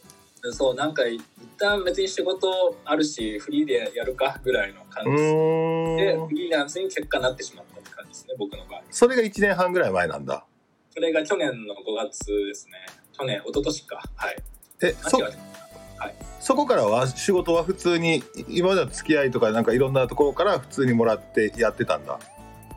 [0.53, 1.23] そうなんか一
[1.59, 8.83] 旦別に仕事あるしフリーでやるかぐらいの感うじでフリーランスに結果なってしまったって感じですね僕の場合。
[8.91, 10.45] それが1年半ぐらい前なんだ。
[10.91, 11.79] それが去年の5
[12.09, 12.75] 月ですね。
[13.13, 14.03] 去年一昨年か。
[14.17, 14.37] はい。
[14.83, 15.35] えそあ違う
[16.41, 22.19] そこからは仕事は普通に今までの付き合いとかなんかいろんなところから普通にもらってやってたんだ。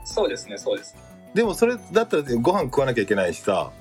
[0.05, 0.95] そうですねそうです
[1.33, 3.71] でもそれだったらご飯食わなきゃいけないしさ、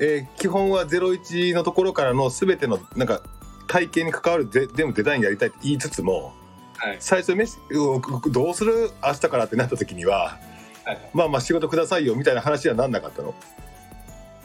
[0.00, 3.22] えー基本は01のところからの全てのなんか
[3.66, 6.32] 体験に関わるででもデザインやりたいって言いつつも
[6.76, 6.96] はい。
[7.00, 10.38] 最初飯うどうする明日からってなった時には
[10.84, 11.10] はい。
[11.12, 13.34] まあまあ仕事くださいよみたいな話にはなんなかったの？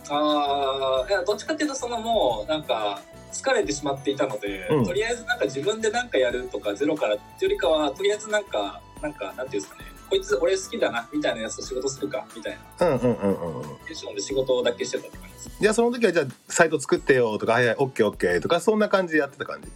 [0.10, 4.86] ああいやどっちかっていうとそのもうなんか疲れてしまっていたので、うん。
[4.86, 12.88] とりあえずなんか自分で何かやるとかゼロからっていうよりかはとりあえずなんかなんかなんていうんですかねこいつ俺好きだなみたいなやつと仕事するかみたいな。
[12.88, 15.52] うんうんうんうんテンションで仕事だけしてたって感じです。
[15.60, 19.68] じゃあその時はじゃあサイト作ってよとかはいはいオッケーオッケーとかそんな感じでやってた感じ？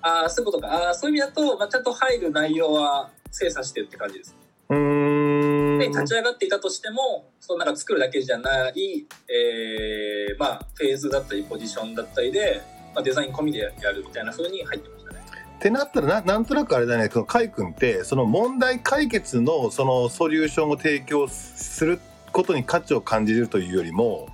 [0.00, 0.72] ああそういうことか。
[0.72, 4.36] ああそういう意味だと、まあ、ちゃんと入る内容は精査してって感じです。
[4.68, 5.78] うーん。
[5.78, 12.62] で立ち上がっていたとしてもそのなんか作るだけじゃない、えーまあ、フェーズだったりポジションだったりで、
[12.94, 15.01] まあ、デザイン込みでやるみたいな風に入ってましたね。
[15.62, 22.00] ってなったらななんとなくあれだねそのカイ君ってその問題解決のそのソリューションを提供する
[22.32, 24.28] ことに価値を感じるというよりも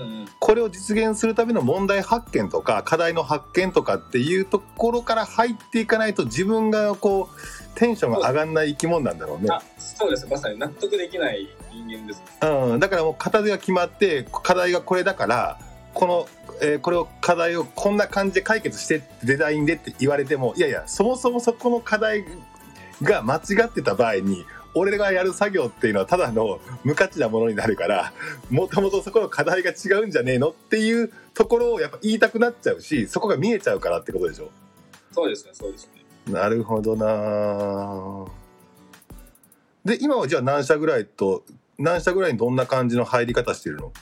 [0.00, 9.48] うんこれを実現するための問題発見とか課題の発見とかっていうところから入っていかないと自分がこうテンションが上がんない生き物なんだろうね。
[9.50, 12.22] あそうですまさに納得できない人間です。
[12.40, 15.58] うん、だからもう片手が決まって課題がこれだから
[15.98, 16.28] この、
[16.62, 22.24] えーこれを課題をこんな感じで解決してデザインでって言われてもいやいやそもそもそこの課題
[23.02, 28.12] が間違ってた場合に俺がやる作業っていうのはただの無価値なものになるから
[28.48, 34.50] もともとそこの課題が違うんじゃねえのっていうところをやっぱ言いたくなっちゃうしそこが見えちゃうからってことでしょ？
[35.10, 35.88] そうですねそうです
[36.26, 36.32] ね。
[36.32, 38.26] なるほどな
[39.84, 41.44] で今はじゃあ何社ぐらいと
[41.76, 43.92] 何社ぐらいにどんな感じの入り方してるの？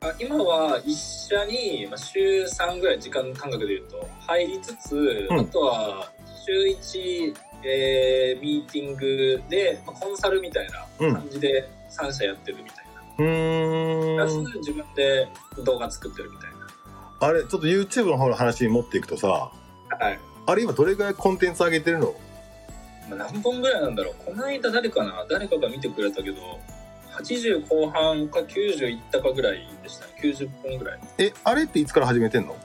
[0.00, 6.12] あ今は一社に、まあ、週3ぐらい時間感覚でいうと入りつつ、うんあとは
[6.46, 7.34] 週1、
[7.64, 10.68] えーミーティングで、まあ、コンサルみたい
[11.00, 13.02] な感じで3社やってるみたいな。
[13.18, 15.28] うープラスん自分で
[15.64, 16.48] 動画作ってるみたい
[17.20, 19.50] あれちょっと YouTube の方の話に持っていくとさ
[19.90, 19.96] な。
[19.96, 20.18] はい。
[20.46, 22.14] あれ今どれぐらいコンテンツ上げてるの？
[23.10, 25.26] まあ何本ぐらいなんだろうこの間誰かな？
[25.28, 26.36] 誰かが見てくれたけど
[27.22, 30.12] 80後半か90いったかぐらいでしたね。
[30.22, 31.00] 90本ぐらい。
[31.18, 32.56] えあれっていつから始めてんの？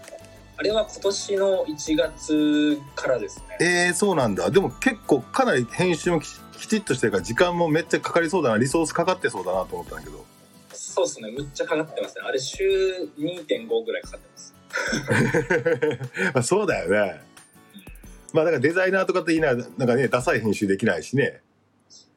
[0.56, 3.58] あれは今年の1月からですね。
[3.88, 4.50] えー、そうなんだ。
[4.52, 6.28] でも結構かなり編集もき
[6.60, 10.24] きちっとしてるから時間もめっちゃかかりそうだなリソースかかってそうだなと思ったんだけど。
[10.72, 11.32] そうですね。
[11.32, 12.22] むっちゃかかってますね。
[12.26, 14.54] あれ週2.5ぐらいかかってます。
[16.34, 17.22] まあそうだよね。
[18.32, 21.42] まあだからデザイナーとかって言いななんかねダサい編集できないしね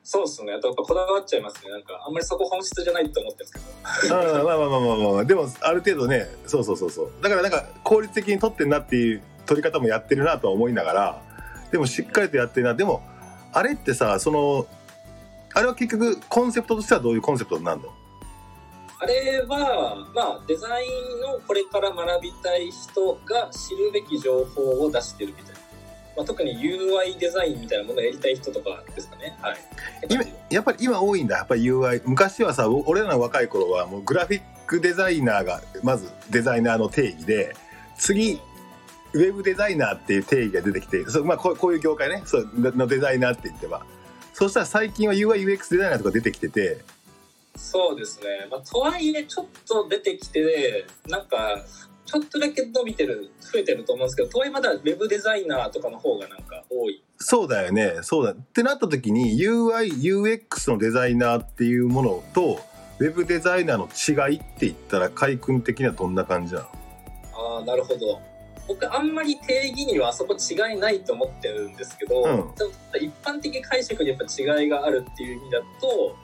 [0.08, 0.52] そうですね。
[0.52, 1.70] やっぱこだわっちゃいますね。
[1.72, 4.14] なんかあんまりそこ本質じゃないと思ってるんですけど。
[4.14, 7.10] ああまあまあまあまあまあ、まあ、でもある程度ねそうそうそうそう。
[7.20, 11.22] だからなんか効率的に撮ってんなっていう撮り方もやってるなとは思いながら
[11.72, 12.74] でもしっかりとやってるな。
[12.74, 13.02] でも
[13.52, 14.68] あれってさその
[15.54, 17.88] あれは結局コンセプトとしてはどういうコンセプトになるの？
[18.98, 25.55] あれは、まあ、デザインのこれから学びたい人が知るべき情報を出してるみたいな。
[26.16, 29.36] まあ、特に UI デザインみたいなものをやりたい人とかですかね。
[29.40, 29.56] はい。
[30.08, 37.54] 今やっぱり今多いんだやっぱり UI 昔はさ俺らの若い頃はもうグラフィックデザイナーがまずデザイナーの定義で
[37.98, 38.40] 次
[39.12, 43.84] ウェブデザイナーっていう定義が出てきてそう、まあ、こうこういう業界ねそうのデザイナーって言ってば
[44.32, 46.80] そしたら最近は UIUX デザイナーとか出てきてて
[47.56, 48.46] そうですね。
[48.50, 51.64] まあ、とはいえ、ちょっと出てきて、なんか、
[52.06, 57.02] ちょっとだけ伸びてる、増えてると思うんですけど、とはいえまだ Web デザイナーとかの方がなんか多い。
[57.18, 62.60] そうだよねそうだってなった時に UIUX のデザイナーっていうものと
[62.98, 63.88] ウェブデザイナーの
[64.28, 66.66] 違いって言ったら海君的にはどんな感じなの？
[67.34, 68.20] ああ、なるほど。
[68.68, 72.50] 僕、あんまり定義にはそこ違いないと思ってるんですけど、うん
[73.00, 76.16] 一般的解釈にやっぱ違いがあるっていう意味だと、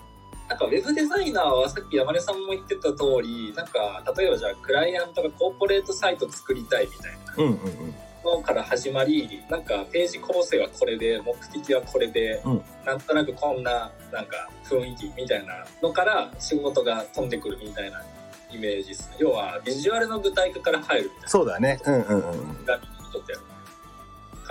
[0.53, 7.35] なんかウェブデザイナーはさっき山根さんも言ってた通り、なんか例えばじゃあクライアントがコーポレートサイト作りたいみたいな。
[7.39, 7.95] うんうんうん。
[8.23, 12.63] のから始まりなんかページ構成はこれで目的はこれで、うん。
[12.85, 18.03] なんとなくこんななんか雰囲気みたいなのから仕事が飛んでくるみたいな
[18.51, 19.17] イメージですね。
[19.21, 21.29] 要はビジュアルの具体化から入るみたいな。
[21.31, 21.81] そうだね。
[21.87, 23.52] うんうんうん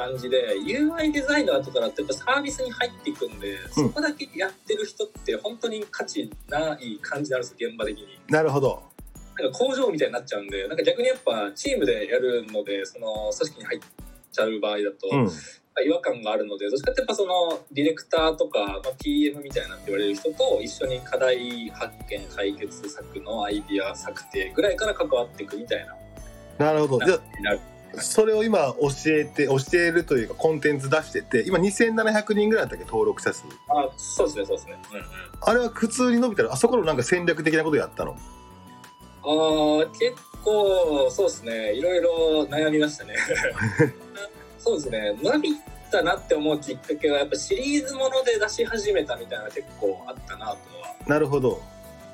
[0.02, 8.20] 感じで UI デザイナーとかだとやっぱサービスに入っていくんで、そこだけやってる人って本当に価値ない感じになるんですよ現場的に。
[8.30, 8.84] なるほど。
[9.38, 13.80] なんか工場みたいになっちゃうんでなんか逆にやっぱチームでやるのでその組織に入っ
[14.32, 15.30] ちゃう場合だと、うん。
[15.86, 25.96] 違和感があるのでどっちかってやっぱそのディレクターとか、まあ、PM みたいなって言われる人と一緒に課題発見解決策のアイディア策定ぐらいから関わっていくみたいな。
[26.66, 27.06] なるほど。
[27.06, 27.16] じゃ
[28.00, 33.44] それを今教えて教えるというかコンテンツ出してて今2700人ぐらいだったっけ登録者数。
[33.68, 35.06] あそうですねそうですね、うんうん、
[35.42, 38.18] あれは普通に伸びたらあそこのなんか戦略的なことやったの？
[39.24, 41.74] あー結構そうですね。
[41.74, 43.16] いろいろ悩みましたね。
[44.58, 45.16] そうですね。
[45.22, 45.50] 伸び
[45.92, 50.58] たなって思うきっかけはやっぱシリーズもので出し始めたみたいな結構あったなとは。
[51.06, 51.62] なるほど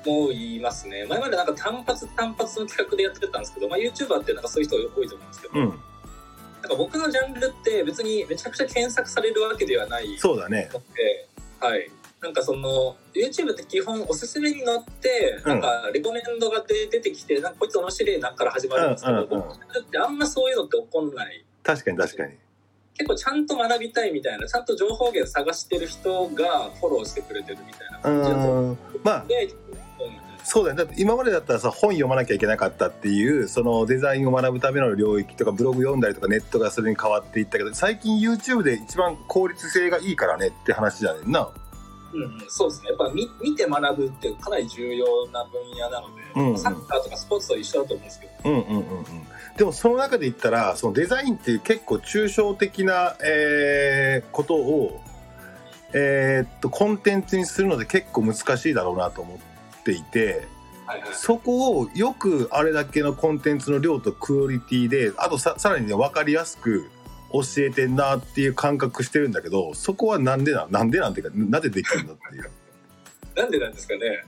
[0.04, 1.04] 思いますね。
[1.06, 5.68] 前までなんか単発単発の企画でやってたんですけど、まあ、YouTuber ってなんかそういう人多いと思うんですけど、うん。
[5.68, 10.10] なんか僕のジャンルって別にめちゃくちゃ検索されるわけではない。
[10.10, 10.70] のそうだね。
[10.94, 11.28] で、
[11.60, 11.90] はい。
[12.20, 15.48] なんかその YouTube って基本おすすめに載ってうん。
[15.48, 21.44] なんかレコメンドが出出てきてなんかこいつ面白いなから始まるんですけど、僕ってあんまそういうのって起こんない。
[21.62, 22.34] 確かに確かに。
[22.98, 29.24] 結構ちゃんと学びたいみたいなちゃんと情報源探してる人がフォローしてくれてるみたいなう感じだと思ーんまあ
[30.48, 41.50] そうだねだって今までだったらさ本読まなきゃいけなかったっていうそのデザインを学ぶための領域とかブログ読んだりとかネットがそれに変わっていったけど最近 YouTube で一番効率性がいいからねって話じゃねんな。
[42.14, 42.88] うんうん、そうですね。
[42.88, 46.58] やっぱ見見て学ぶってかなり重要な分野なので、うんうん。
[46.58, 48.50] サッカーとかスポーツと一緒だと思うんですけど。
[48.50, 49.04] うんうんうんうん。
[49.58, 55.02] でもその中で言ったらそのデザインっていう結構抽象的な、えーことを、
[55.92, 59.38] えーっとコンテンツにするので結構難しいだろうなと思っ
[59.88, 60.46] ていて
[60.86, 61.14] はいはい。
[61.14, 66.90] そこをよくあれだけのコンテンツの量とクオリティであとささらにね分かりやすく
[67.30, 72.50] 教えてんなっていう感覚してるんだけどそこはなんでななんでなんていうかなぜできるのっていう。
[73.36, 74.24] なんでなんですかね。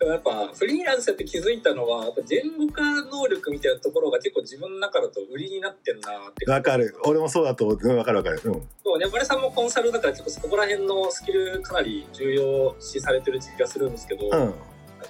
[0.00, 6.96] やっぱフリーランスって気づいたのはやっぱ言語化能力みたいなところが結構自分の中だと売りになってんなってわかる。
[7.04, 8.40] 俺もそうだと思っわかるわかる。
[8.44, 8.68] うん。
[8.84, 14.54] そうねバさんもコンサルだから結構そこら辺のスキルかなり重要視されてる気がするんですけど、う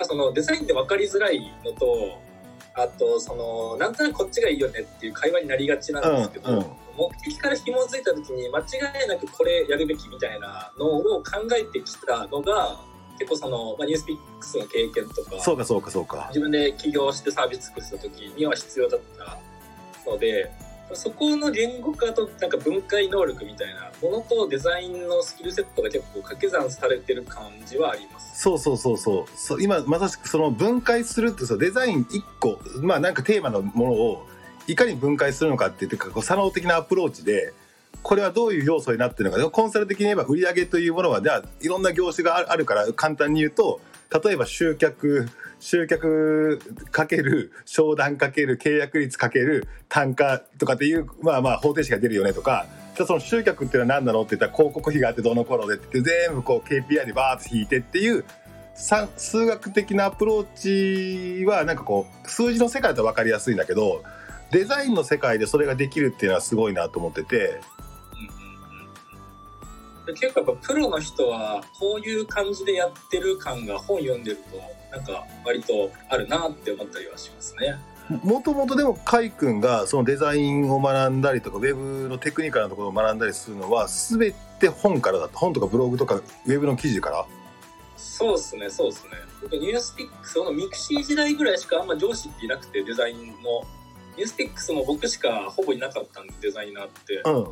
[0.03, 2.19] そのデザインって分かりづらいのと
[2.75, 6.65] あとそのなんとなくこっちがいいよねっていう会話になりがちなんですけど、うんうん。
[6.97, 12.81] 目的から紐づいた時に間違いなくこれやるべきみたいなのを考えてきたのが
[13.19, 16.27] 結構その、まあ、ニュースピックスの経験とかそうかそうかそうか。
[16.31, 20.51] 自分で起業してサービス作ってた時には必要だったので
[20.97, 28.43] そこの言語化となんか分解能力みたいなものとデザインのスキルセットが結構掛け算されてる感じはあります。
[28.43, 34.27] そうそうそうそうそ今まさしくその分解するってそデザイン1個まあなんかテーマのものを
[34.67, 37.53] いかに分解するのかっていうかこう作能的なアプローチで
[38.03, 43.81] これはどういう要素になってるのかコンサル的に言えば売り上げというものはじゃあいろんな業種があるから簡単に言うと
[44.25, 45.29] 例えば集客
[45.65, 58.27] 集客かける商談かける契約率かける単価とかっていうまあまあ方程式が出るよねとかじゃあその集客っていうのは何なのって言ったら広告費があってどのこうのでって全部こう KPI でバーッと引いてっていう
[58.75, 64.03] 数学的なアプローチはなんかこう数字の世界だと分かりやすいんだけど
[64.51, 67.63] デザインの世界でそれができるっていうのはすごいなと思ってて。
[70.07, 77.77] 結構やっぱプロの人はこういう感じでやってる感が本読んでるとなんか割とあるなって思ったりはしますね。
[78.23, 87.27] もともとでもカイ君がそのデザインを学んだりとかウェブのテクニカルなところを学んだりするのは全て本からだった本とかブログとかウェブの記事から。
[87.97, 89.11] そうですねそうですね。
[89.43, 93.33] 僕 NewsPicks の mixi 時代ぐらいしかあんま上司っていなくてデザインの
[94.17, 97.23] NewsPicks も僕しかほぼいなかったんでデザイナーって。
[97.25, 97.47] うん。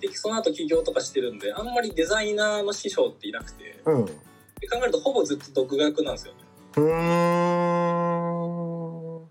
[0.00, 3.80] でその後起業とかしてるんであんまりデザイナーの師匠っていなくて。
[3.84, 4.04] うん。
[4.04, 4.08] う
[4.62, 6.80] で考えるとほぼずっと独学なんですよねー
[9.20, 9.28] ん。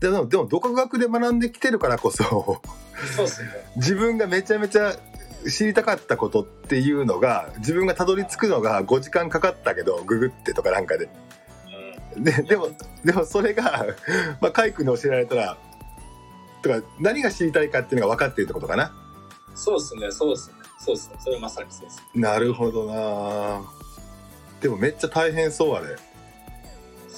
[0.00, 3.48] でもでも独学で学んできてるからこそそうですね。
[3.76, 4.94] 自分がめちゃめちゃ
[5.50, 11.08] 知りたかったことっていうのが自分がたどり着くのが5時間かかったけどググってとかなんかで。
[12.16, 12.68] ででも
[13.04, 13.86] でもそれが、
[14.40, 15.56] まあ、カイ君に教えられたら
[16.62, 18.92] とか何が知りたいかっていうのが分かってるってことかな。
[18.98, 19.04] うん
[19.54, 20.54] そうですねそうですね。
[20.78, 21.16] そうですね。
[21.20, 23.62] それまさにそうですなるほどな。
[24.60, 25.96] でもめっちゃ大変そうあれ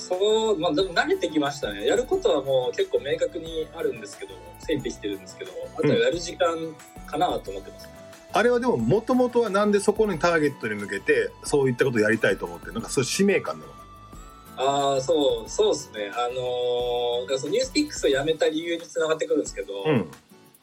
[0.09, 1.87] そうまあでも慣れてきましたね。
[1.87, 6.57] やることはもう結構明確にあるんですけど整備してるんですけどあとはやる時間
[7.07, 7.89] かなと思ってます、
[8.33, 12.73] あれはでももともとはなんでそこにターゲットに向けてそういったことをやりたいと思ってる？
[12.75, 13.73] なんかそういう使命感なの？
[14.59, 16.11] ああそうそうですね。
[16.15, 20.09] あのーそのニュースピックスを辞めた理由につながってくるんですけど、うん。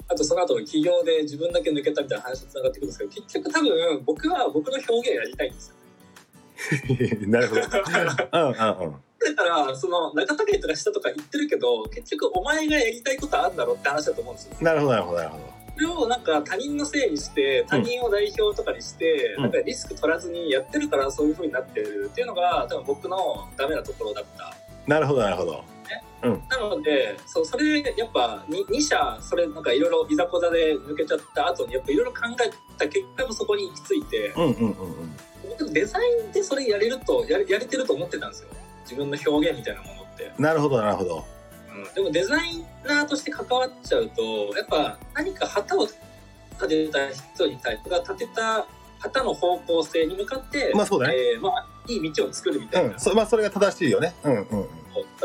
[0.08, 5.76] あとその後の起業で自分だけ抜けたみたいな話とつながってくるんですけど結局多分僕は僕の表現やりたいんですよ
[7.28, 7.61] なるほど。
[7.61, 8.95] うんうんうん。
[9.24, 15.39] だからその中田家とか下とか言ってるけど結局お前がやりたいことあるんだろうって話だと思うんですよなるほどなるほどなるほ
[15.76, 23.18] それをなんか他人のせいにして他人を代表とかにして、うんなんかリスク取らずにやってるからそういう風になってるっていうのが多分僕の
[23.57, 24.53] ダメなところだったど。
[24.88, 25.64] なるほどなるほど。
[26.22, 35.16] なのでそうそれやっぱ 2, 2社それなんかいろいろいざこざで抜けちゃった後にやっぱいろいろ考えた結果もそこに行き着いてうんうんうんうん。
[35.60, 38.49] 僕デザインでそれやれるとやれやれてると思ってたんですよ
[38.84, 41.26] 自分の表現みたいなものって、なるほどなるほど。
[41.74, 44.22] うん、でもデザイナーとして関わっちゃうと
[44.56, 48.66] やっぱ何か旗を立てた人に対してが立てた
[48.99, 51.16] 旗の方向性に向かって、まあそうだね。
[51.16, 52.99] えーまあ、いい道を作るみたいな、うん。
[52.99, 54.14] そまあそれが正しいよね。
[54.24, 54.68] うんうん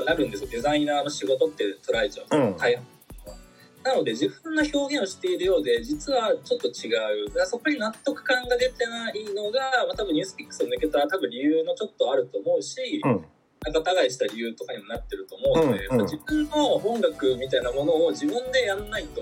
[0.07, 2.83] なるんですよデザイナーの仕事って捉えちゃうと、うん大変
[3.89, 6.93] なので自分の表現をしているようで実はちょっと違
[7.25, 13.25] うそこに納得感が出てないのが、まあ、多分ニュースピックスを抜けた多分理由のちょっとあると思うし、うん。
[13.61, 19.21] 仲違いした理由とかにもなってると思うので、うんうん自分の音楽みたいなものを自分でやんないと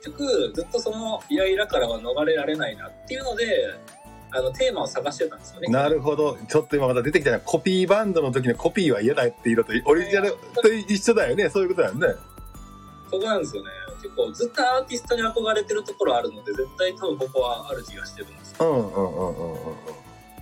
[0.00, 3.74] 結局ずっとそのイライラからは逃れられないなっていうので
[4.30, 5.68] あのテーマを探してたんですよね。
[5.68, 6.38] なるほど。
[6.48, 11.50] ちょっと今また出てきたのはコピーバンドの時のコピーは嫌だっていうのとオリジナルと一緒だよね。
[11.50, 12.14] そういうことだよね。
[13.10, 13.70] そこなんですよね
[14.04, 19.72] 結構ずっとアーティストに憧れてるところあるので絶対多分ここはある気がしてるんですようんうんうんうんうん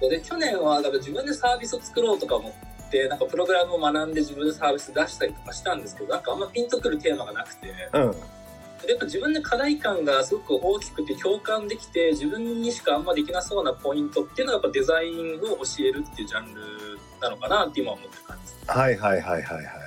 [0.02, 0.10] うん。
[0.10, 8.02] で去年はだから自分でサービスを作ろうとか思ってなんかプログラムを学んで自分でサービス出したりとかしたんですけどなんかあんまピンとくるテーマがなくてうん。
[8.02, 19.81] やっぱ自分で課題感がすごく大きくて共感できて自分にしかあんまできなそうなポイントっていうのがやっぱデザインを教えるっていうジャンルなのかなって今思ってる感じですはいはいはいはいはい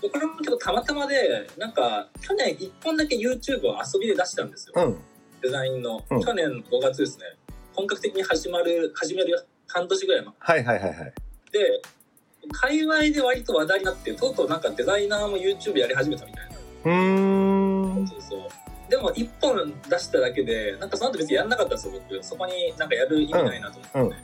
[0.00, 0.02] い。
[0.02, 4.74] でこれも結構たまたまでなんか去年1本だけ YouTube を遊びで出したんですよ。
[4.76, 4.98] うん。
[5.42, 6.20] デザインの、うん。
[6.20, 7.24] 去年5月ですね。
[7.74, 11.12] 本格的に始まる始める半年ぐらい前はいはいはいはい。
[11.52, 11.82] で
[12.52, 16.56] 界隈で割と話題になってとうとうなんかデザイナーも YouTube やり始めたみたいな。
[16.56, 18.06] うーん。
[18.08, 18.40] そうそう
[18.90, 22.22] でも1本出しただけでなんかその後別にやんなかったんですよ僕。
[22.22, 24.06] そこになんかやる意味ないなと思って、うん。
[24.06, 24.14] うん。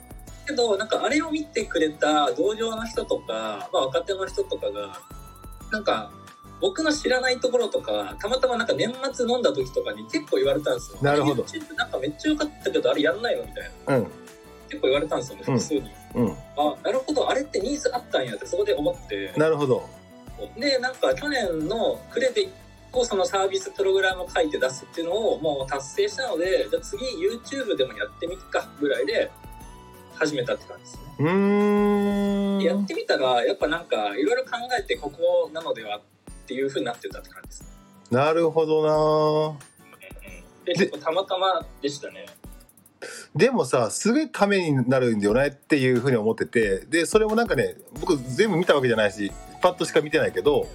[0.47, 4.99] けどなんかあれを見てくれた同僚の人とか、まあ、若手の人とかが
[5.71, 6.11] なんか
[6.61, 11.45] 僕の知らないところとかたまたまなんか年末飲んだ時とかに結構言われたんですよなるほど
[11.75, 14.07] なんかめっちゃ良かったけどあれやんないのみたいなうん。
[14.67, 16.31] 結構言われたんですよねうん普通に、うん。
[16.31, 19.87] あなるほどあれってニーズあったんやってそこで思ってなるほど。
[20.57, 22.49] でなんか去年のクレで
[22.95, 29.29] 個そのサービスプログラムを書いて出すっていうのをもう達成したのでじゃあ次 YouTube でもやってみっかぐらいで
[30.15, 31.01] 始めたって感じですね。
[31.19, 32.61] うーん。
[32.61, 36.01] やってみたらやっぱなんかいろいろ考えてここなのではっ
[36.47, 37.77] ていう風になってたって感じです。
[38.11, 39.59] なるほどな
[40.65, 42.25] で結構たまたまでしたね。
[43.35, 50.67] でもさすげえためになるんだよねっていうふうに思っててでそれもなんかね僕全部見たわけじゃないしパッとしか見てないけど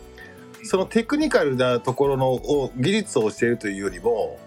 [0.63, 4.39] そのテクニカルなところのを技術を教えるというよりも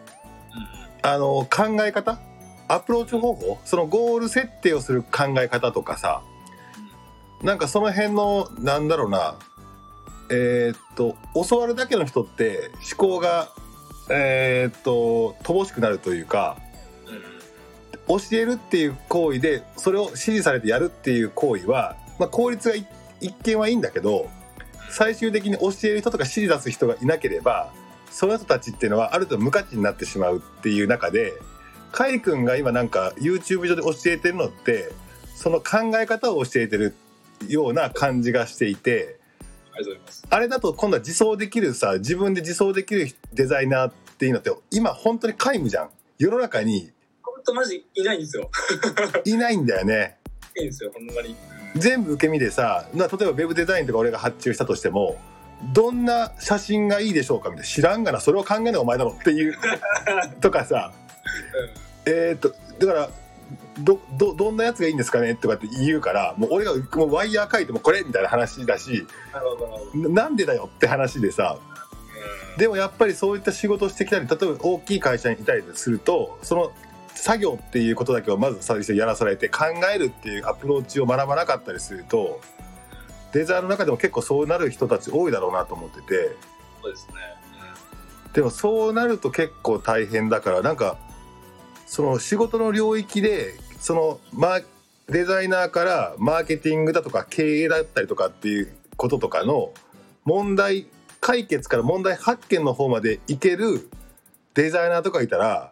[1.02, 2.20] あの考え方
[2.68, 6.22] アプローチ方法そのゴール設定をする考え方とかさ
[7.42, 9.36] なんかその辺のなんだろうな
[10.30, 11.16] えーっと
[11.48, 13.50] 教わるだけの人って思考が
[14.10, 16.58] えーっと乏しくなるというか
[18.08, 22.86] 教えるっていう行為でそれを指示されてやるっていう行為は、まあ、効率がい
[23.22, 24.30] 一見はいいんだけど
[24.90, 27.72] 最終的に教える人とか指示出す人がいなければ
[28.12, 31.34] その人たちっていうのはある程度無価値になってしまうっていう中で
[31.94, 34.92] カイ君が今なんか YouTube 上で教えてるのって
[35.36, 36.96] その考え方を教えてる
[37.48, 39.20] ような感じがしていて
[39.72, 40.28] ありがとうございます。
[40.28, 46.92] あれだと今度は自走できるさ自分で自走できるデザイナーっていうのって今本当に皆無じゃん世の中に
[47.22, 48.50] 本当マジいないんですよ。
[49.24, 50.18] いないんだよね
[50.58, 51.36] いいんですよほんまに。
[51.76, 55.20] 全部受け身でさな例えばウェブデザインとか俺が発注したとしても
[55.74, 59.56] どんな写真がいいでしょうかみたいな知らんがなそれを考えるのがお前だろっていう
[60.42, 60.92] とかさ
[62.06, 63.10] えーっとだから
[63.80, 69.08] どどどんなやつがいいんですかねとかって言うからもう俺がもうワイヤー書いてもこれみたいな話だし
[69.94, 71.58] なんでだよって話でさ
[72.54, 72.58] うん。
[72.58, 76.72] でもやっぱりそういった仕事をしてきたり例えば大きい会社にいたりするとその
[77.16, 82.42] 作業っていうことだけをまず最初にやらされて考えるっていうアプローチを学ばなかったりすると
[83.32, 86.36] デザインの中でも結構そうなる人たち多いだろうなと思ってて。
[86.82, 87.14] そうですね。
[88.34, 90.98] でもそうなると結構大変だからなんか
[91.94, 94.62] その仕事の領域でそのマ
[95.10, 99.72] デザイナーからマーケティングだとか経営だったりとかっていうこととかの
[100.26, 100.88] 問題
[101.22, 103.92] 解決から問題発見の方までいける
[104.56, 105.72] デザイナーとかいたら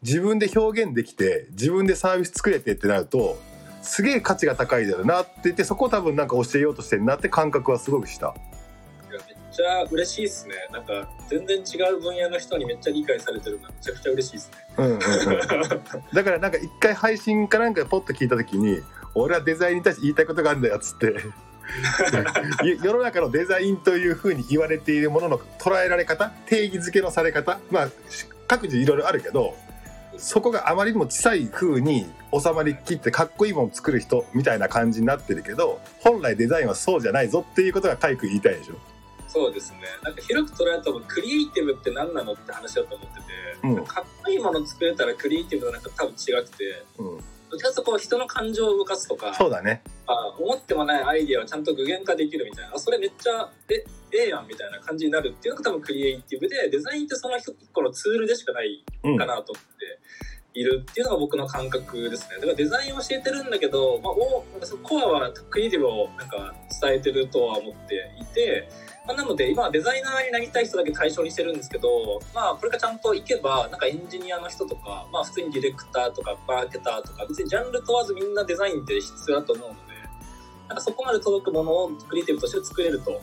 [0.00, 3.38] 自分で表現できて自分でサービス作れてってなると
[3.82, 8.34] すげえ価値が高いだろうなって言ってそこを多分なんか教えようとしてるなって感覚はすごくした。
[9.58, 10.54] ちゃ嬉しいっすね。
[10.72, 14.58] なんか全然違う分野の人にめっちゃ理解されてるのがめちゃくちゃ嬉しいっすね。
[14.76, 14.98] うんうんうん、
[16.14, 18.80] だからなんか一回配信かなんかポッと聞いた時に
[19.14, 21.16] 俺はデザインに対して言いたいことがあるんだよっつって。
[22.82, 27.88] 世の中のデザインというふうに言われているものの捉えられ方定義づけのされ方まあ
[28.46, 29.54] 各自いろいろあるけど
[30.16, 38.76] そこがあまりにも小さい風に収まりきってかっこいいものを作る人みたいな感じになってるけど本来デザインはそうじゃないぞっていうことがカイ君言いたいでしょ
[39.28, 39.80] そうですね。
[40.02, 43.22] なんか広く捉えたらクリエイティブって何なのって話だと思ってて、
[43.62, 43.84] うん。
[43.84, 47.06] かっこいいもの作れたらクリエイティブはなんか多分違くてうん、
[47.50, 49.82] どっちかというとこう人の感情を動かすとかそうだね。
[50.06, 59.98] あ思ってもないアイディアをちゃんと具現化できるみたいなあそれめっちゃえええやんみたいな感じになるっていうのが多分クリエイティブでデザインってその一個のツールでしかないうんかなと思って
[60.54, 62.36] いるっていうのが僕の感覚ですね。
[62.36, 68.68] だからデザインを教えてるんだけど、まあ、おなんかそのコアはクリエイティブをなんか伝えてるとは思っていて、
[69.08, 79.80] まあ、なので今はデザイナーになりたい人だけ対象にしてるんですけど、まあ、これからちゃんといけばなんかエンジニアの人とか、まあ、普通にディレクターとかマーケターとか別にジャンル問わずみんなデザインって必要だと思うので
[80.68, 83.22] なんかそこまで届くものをクリエイティブとして作れると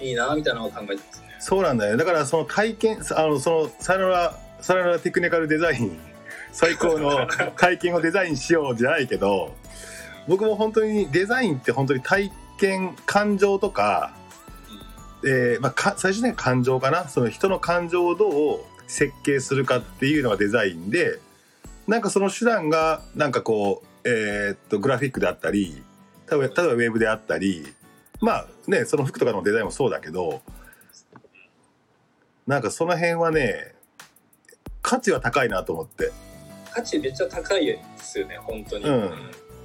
[0.00, 1.36] いいなみたいなのを考えてますね。
[1.40, 5.98] そうなんだよだからその体験あのそのさよならさよならテクニカルデザイン
[6.52, 7.26] 最高の
[7.58, 9.52] 体験をデザインしようじゃないけど
[10.28, 14.12] 僕も本当にデザインって本当に体験感情とか
[15.24, 17.08] えーまあ、か最終的には感情かな。
[17.08, 21.18] その人の感情をどう設計するかっていうのがデザインで
[21.86, 25.82] なんかその手段がなんかこう、えーっとグラフィックであったり
[26.30, 27.66] 例えば例えばウェブであったり
[28.20, 30.42] まあねその服とかのデザインもそうだけど
[32.46, 33.74] なんかその辺はね
[34.82, 36.12] 価値は高いなと思って。
[36.72, 39.12] 価値めっちゃ高いですよね本当に、うん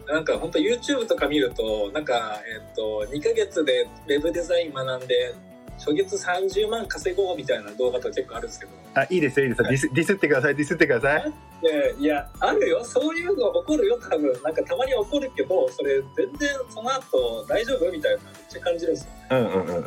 [0.07, 5.33] なんか本当 YouTube とか見るとなんかえっと2ヶ月でウェブデザイン学んで
[5.77, 8.71] 初月30万稼ごうみたいな動画とか結構あるんですけど。
[8.95, 9.61] あいいですよいいです。
[9.63, 11.33] よディスディスってくださいディスってください。
[11.61, 12.83] でいやあるよ。
[12.85, 14.33] そういうの起こるよ多分。
[14.43, 19.83] なんかたまに起こるけどそれ全然その後大丈夫みたいなめっちゃ感じるんですようんうんうんうんうん。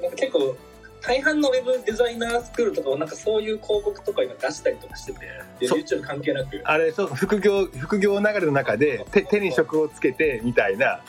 [0.00, 0.56] なんか結構
[1.02, 6.60] 大半のウェブデザイナースクールとかはなんかそういう広告とか今出したりとかしてて YouTube 関係なく。
[6.64, 11.00] あれそう副業副業流れの中で手手に職をつけてみたいな。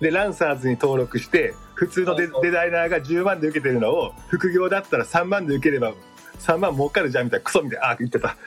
[0.00, 5.94] でランサーズに登録して普通のデデザイナーが10万で受けてるのを副業だったら3万で受ければ
[6.40, 8.36] 3万儲かるじゃんみたいなクソみたいなあ言ってた。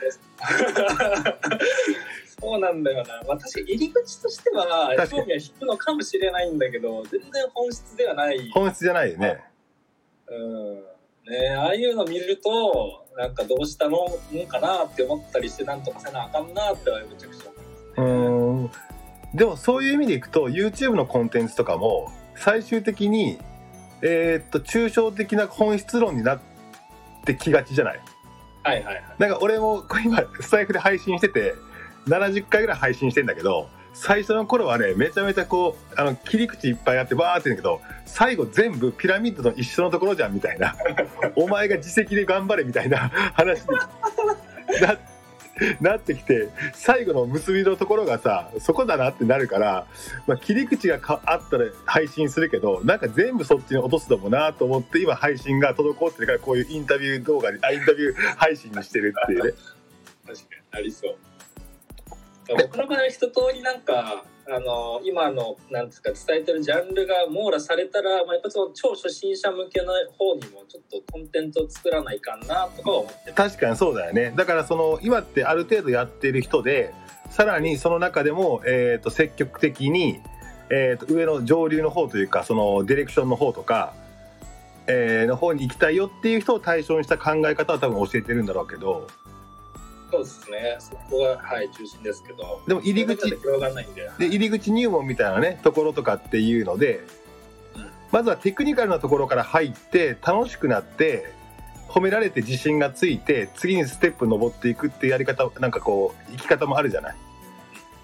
[2.40, 3.20] そうなんだよな。
[3.26, 9.42] 私入り口としては興味は引くのかもしれないんだけど全然本質ではない、本質じゃないよね。
[10.28, 10.89] うん
[11.30, 18.70] ね、ああいうの見るとなんかどうしたのもんかなって思ったりしてなんとかせなあかんなってめちゃくちゃうーん。
[19.34, 23.38] でもそういう意味でいくと YouTube のコンテンツとかも最終的に
[24.02, 26.40] えーっと抽象的な本質論になっ
[27.24, 28.00] てきがちじゃない？
[28.64, 29.04] はいはいはい。
[29.18, 31.54] なんか俺も今スタイフで配信してて
[32.06, 40.74] 70回ぐらい配信してんだけど最初の頃はねめちゃめちゃこうあの切り口いっぱいあってバーって言うんだけど最後全部ピラミッドと一緒のところじゃんみたいな
[41.36, 43.66] お前が自責で頑張れみたいな話に
[44.80, 44.98] な
[45.80, 49.86] なってきて最後の結びのところがさそこだなってなるから、
[50.26, 59.52] まあ、切り口がかあったら配信するけどなんか全部そっちに落とすのもなと思って今配信が滞ってるからこういうインタビュー動画にあインタビュー配信にしてるっていうね。
[60.26, 60.44] 確か
[60.78, 61.29] にありそう
[62.48, 74.32] 僕の場合は一通りなんかあの今のなんですか伝えてるジャンルが網羅されたら、まあ、やっぱその超初心者向けの方にもちょっとコンテンツを作らないかなとか思って確かにそうだよね。
[74.36, 76.92] だからその今ってある程度やってる人で
[77.30, 80.20] さらにその中でも、えー、と積極的に、
[80.68, 83.94] えー、と上の上流の方というかそのディレクションの方とか、
[84.88, 89.06] えーの方に行きたいよっていう人を対象にした考え方は多分教えてるんだろうけど
[90.10, 90.76] そうですね。
[90.78, 92.62] そこがはい中心ですけど。
[92.66, 97.00] でも入り口で広がらないんでで入り口入門みたいなねところとかっていうので
[97.76, 97.90] うん。
[98.10, 101.32] まずはテクニカルなところから入って楽しくなって
[101.88, 107.16] 褒められて自信がついて次にステップ登っていくっていうやり方なんかこう生き方もあるじゃない。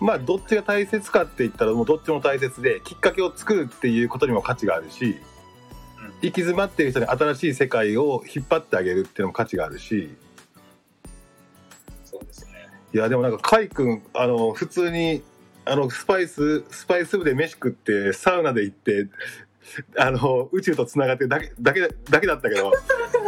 [0.01, 5.17] まあどっちが大切かって言ったらもうどっちも大切できっかけを作るっていうことにも価値があるし
[6.21, 10.15] 行き詰まっている人に新しい世界を引っ張ってあげるっていうのも価値があるし
[12.95, 15.23] いやでもなんかカイ君あの普通に
[15.65, 19.09] あのスパイススパイス部で飯食ってサウナで行って
[19.99, 21.81] あの宇宙とつながってるだけだけ
[22.11, 22.73] だけだったけど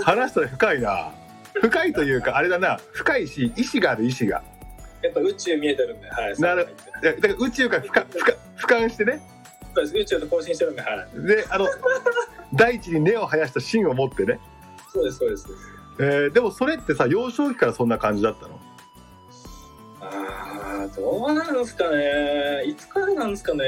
[0.04, 1.12] 話したら深いな
[1.60, 4.42] 深いというかあれだな深いし意志がある意志が
[5.02, 6.40] やっぱ宇宙見えてるんで、はい。
[6.40, 6.68] なる
[7.02, 9.20] だから宇宙が俯瞰俯瞰俯瞰してね
[9.74, 9.96] そうです。
[9.96, 11.26] 宇宙と交信してるんで、はい。
[11.26, 11.66] であの
[12.54, 14.40] 大地に根を生やした芯を持ってね、
[14.92, 15.46] そうです、そうです。
[16.00, 18.58] えーでもそれってさ幼少期からそんな感じだったの？
[20.96, 22.64] どうなんですかね。
[22.64, 23.64] いつからなんですかね。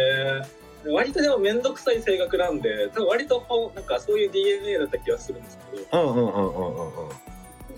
[0.86, 7.12] 割とでも面倒くさい性格なんで、多分割とこうなんかそういう DNA だった気がするんですけど、うんうんうんうんうんうん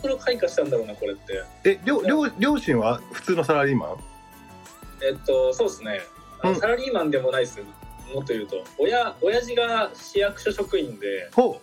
[0.00, 1.42] それを開花したんだろうな、これって。
[1.64, 3.96] え両両両親は普通のサラリーマン？
[5.04, 6.00] えっと、そうですね。
[6.58, 7.60] サラリーマンでもないです。
[8.12, 11.60] もっと言うと、親、親父が市役所職員で、ほ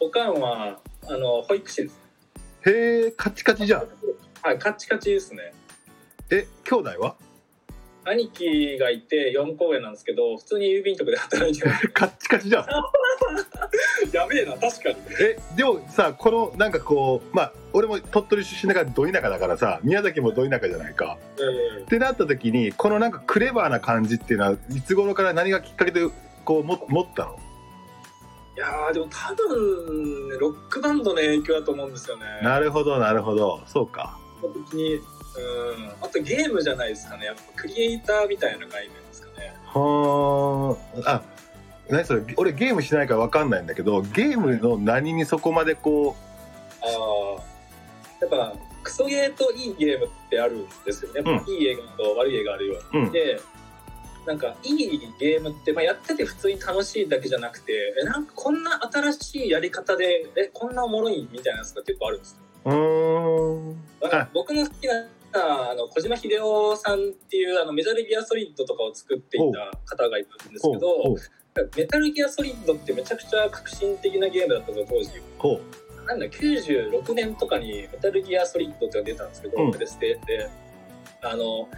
[0.00, 1.98] おかんは、あの、保育士です。
[2.66, 3.88] うへえカチカチじゃん
[4.42, 5.52] はい、カッチカチですね。
[6.34, 7.14] え兄弟は？
[8.04, 11.86] 兄貴がいて4公演なんですけど、普通に郵便局で働いてます。
[11.94, 12.66] カッチカチじゃん。
[14.12, 14.96] やべえな、確かに。
[15.20, 21.18] えでもさこのなんかこうまあ俺も鳥取出身だからど田舎だからさ宮崎もど田舎じゃないか。
[21.38, 21.82] うん。
[21.84, 26.08] ってなった時にこのなんかクレバーな感じっていうのはいつ頃から何がきっかけで
[26.44, 27.38] こうも持ったの？
[28.56, 32.24] いやーでも多分ねロックバンドの影響だと思うんですよね。
[32.42, 33.60] なるほどなるほど。
[33.66, 34.18] そうか。
[34.42, 35.00] 的に
[35.36, 35.88] うん。
[36.00, 37.26] あとゲームじゃないですかね。
[37.26, 39.54] やっぱクリエイターみたいな概念ですかね。
[39.66, 40.76] は
[41.06, 41.22] ああ
[41.88, 42.22] 何それ？
[42.36, 46.16] 俺ゲームしないから分かんないんだけどゲームの何にそこまでこ
[46.82, 47.42] ああ
[48.20, 51.22] やっぱクソゲーといいゲームってあるんですよね。
[51.24, 53.02] やっぱいい映画と悪い映画あるように。
[53.02, 53.12] ううん。
[53.12, 53.40] で
[54.24, 62.36] なんかいいゲームって、まあ、やってて普通に楽しいだけじゃなくてえなんかこんな新しいやり方でえこんなおもろいみたいなやつが結構あるんですよ。
[64.32, 65.04] 僕の好きな
[65.34, 66.98] あの小島秀夫さんっ
[67.30, 71.16] ていうあのメタルギアソリッドとかを作っていた方がいるんですけどう
[71.76, 75.10] メタルギアソリッドってめちゃくちゃ革新的なゲームだったんですよ当時。
[75.38, 75.60] ほ
[76.06, 79.70] なんだ96年とかにメタルギアソリッドってのが出たんですけど、うん。
[79.70, 80.48] プレステで
[81.22, 81.68] あの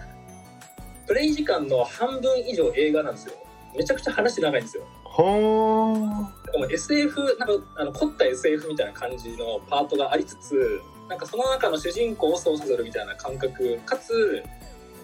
[1.06, 3.34] プレイ時間の半分以上映画なんですよ。
[3.76, 4.84] めちゃくちゃ話長いんですよ。
[4.84, 14.42] うほーなんかもう SF なんかあの凝った SF みたいな感じのパートがありつつなんかその中の主人公を操作するみたいな感覚かつ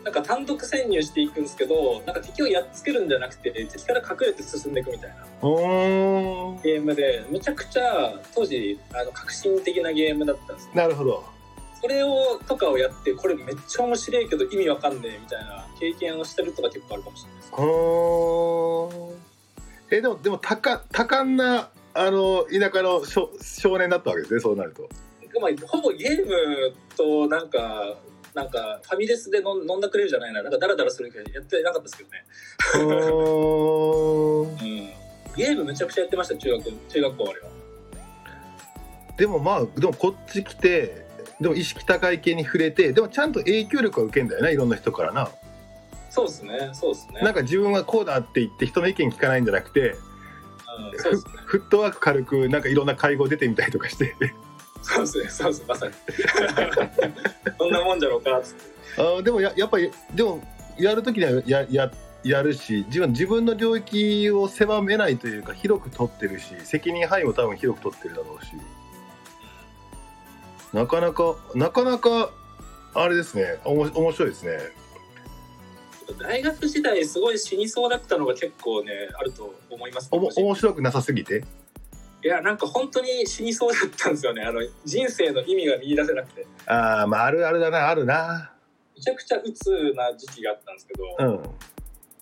[0.05, 5.17] なんか単独潜入していくんですけどなんか敵をやっつけるんじゃなくて敵から隠れて進んでいくみたいな
[6.63, 10.73] ゲームでめちゃくちゃ当時あの革新的なゲームだったんですよ。
[10.75, 11.25] なるほど。
[11.83, 17.53] それをとかをやってこれめっちゃ面白いけど意味わかんねえみたいな経験をしてるとか結構あるかもしれないです。
[17.53, 19.97] ほー。
[19.97, 24.89] えでもでも多感多感なあの田舎の少少年だったわけですねそうなると
[25.39, 27.97] まあ、ほぼゲームとなんか
[28.35, 30.43] なんかファミレスで飲んだくれるじゃないな。
[30.43, 32.25] なんかダラダラするけどやってなかったですけどね、
[32.75, 34.57] うん、
[35.37, 37.49] ゲームめちゃくちゃやってました中学中学校までは。
[39.17, 41.07] でもまあでもこっち来て
[41.41, 45.29] でも意識高い系に触れてでもちゃんと影響力は受けんだよねいろんな人からな。
[46.11, 47.21] そうですねそうですね。
[47.23, 49.97] なんか自分はこうだって言って人の意見聞かないんじゃなくて
[50.93, 51.33] うん、そうですね。
[51.47, 54.15] フットワーク軽くなんかいろんな会合出てみたりとかして
[54.83, 55.29] そうですね。
[55.29, 55.93] そうですまさに。
[57.59, 58.39] そんなもんじゃろうか。
[58.39, 58.63] っつって
[58.99, 60.43] あーでもややっぱりでも
[60.79, 61.91] やる時にはやや
[62.23, 68.53] やるし自分自分の領域を狭めないというか広く取ってるし責任範囲も多分広く取ってるだろうし。
[70.73, 72.31] なかなかなかなか
[72.95, 73.59] あれですね。
[73.65, 74.59] おも面白いですね。
[76.19, 81.45] 大学時代すごい死にそうだったのが結構ねあると思います、おも面白くなさすぎて？
[82.23, 84.43] いやなんか本当に死にそうだったんですよね。
[84.43, 86.47] あの人生の意味が見出せなくて。
[86.67, 88.53] ああまああるあるだなあるな。
[88.95, 91.51] めちゃくちゃ鬱な時期があったんですけど、うん。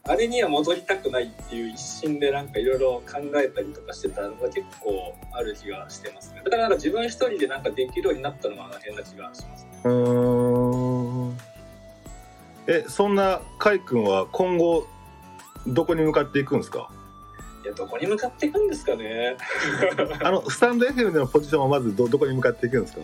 [0.05, 6.43] あれには戻りたくないっていう一心でなんかいろいろ考えたりとかしてたのが結構ある気がしてますね。
[6.45, 9.71] だからなんか自分一人でなんかできるようになったのはあの変な気がしますね。
[9.85, 11.39] うーん。
[12.69, 14.87] えそんなカイ君は今後
[15.67, 16.91] どこに向かっていくんですか？
[17.65, 19.37] いやどこに向かっていくんですかね。
[20.23, 23.03] あのスタンド FM でのポジションはまずどどこに向かっていくんですか？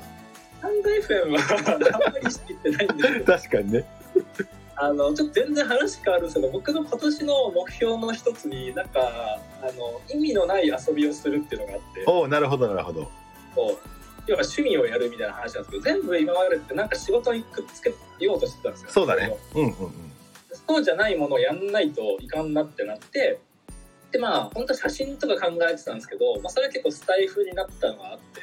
[0.62, 1.40] サンド FM は
[2.05, 3.84] あんまり意識してないんですけど 確かにね。
[4.76, 12.05] あのちょっと全然話変わるんですけど僕の今年の目標の一つになんかあの意味のない遊びをするっていうのがあって。
[12.07, 13.09] おおなるほどなるほど。
[13.55, 13.88] こう。
[14.26, 18.88] 要は趣味をやるみたいな話なんですけど全部今までってなんか仕事にくっつけようとしてたんですよ。
[18.90, 19.36] そうだね。
[19.55, 19.92] うんうんうん。
[20.66, 23.38] そうじゃないものをやんないといかんなってなって
[24.14, 28.40] でまあ本当は写真とか考えてたんですけど、まあ、それは結構スタイフになったのがあって。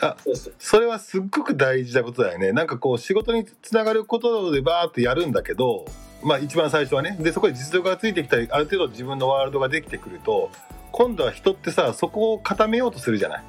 [0.00, 2.52] あそうそれはすっごく大事なことだよね。
[2.52, 5.84] なんかこう仕事につながることでバーってやるんだけど
[6.22, 7.16] まあ一番最初はね。
[7.20, 10.50] でそこで実力がついてきたりある程度自分のワールドができてくると
[10.92, 13.44] 今度は人ってさそこを固めようとするじゃない。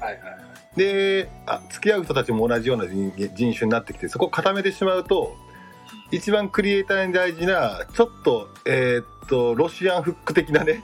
[0.00, 0.38] はいはいはい。
[0.76, 5.36] であ付き合う人たちも同じような人人種になってきてそこを固めてしまうと
[6.10, 10.82] 一番クリエイターに大事なちょっとえーっとロシアンフック的なね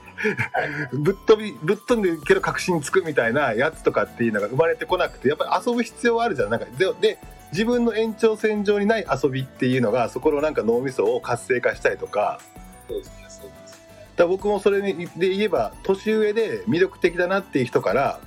[0.91, 6.49] ぶっ飛びぶっ飛んでるけど確信つくみたいなやつとかっていうのが生まれてこなくてやっぱり遊ぶ必要はあるじゃん。
[6.49, 7.19] なんかでで
[7.51, 12.39] 自分の延長線上にない遊びっていうのがそこのなんか脳みそを活性化したりとか。
[12.87, 14.09] そうですねそうですね。
[14.15, 18.19] だ僕もそれにで言えば年上で魅力的だなっていう人から、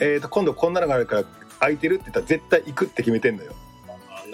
[0.00, 1.24] えー、と今度こんなのがあるから
[1.60, 3.54] 空いてるって言ったら絶対行くって決めてんのよ。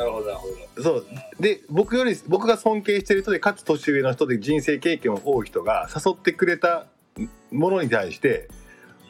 [0.01, 0.83] なるほどなるほど。
[0.83, 1.07] そう
[1.39, 6.87] で僕より僕が尊敬してる人でかつ年上の人で人生経験も多い人が誘ってくれた
[7.51, 8.49] ものに対して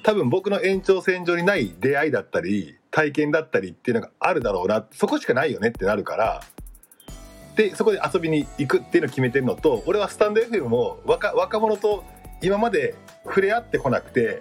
[0.02, 6.42] 多分僕の延長線上にない出会いだったり体験だったりっていうのがあるだろうなそこしかないよねってなるから。
[7.56, 12.04] でそこで遊びに行くっていうのを決めてるのと俺はスタンド FM も若若者と
[12.42, 14.40] 今まで触れ合ってこなくて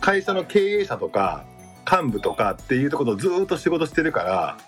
[0.00, 1.44] 会社の経営者とか
[1.90, 4.58] 幹部とかっていうところとずっと仕事してるから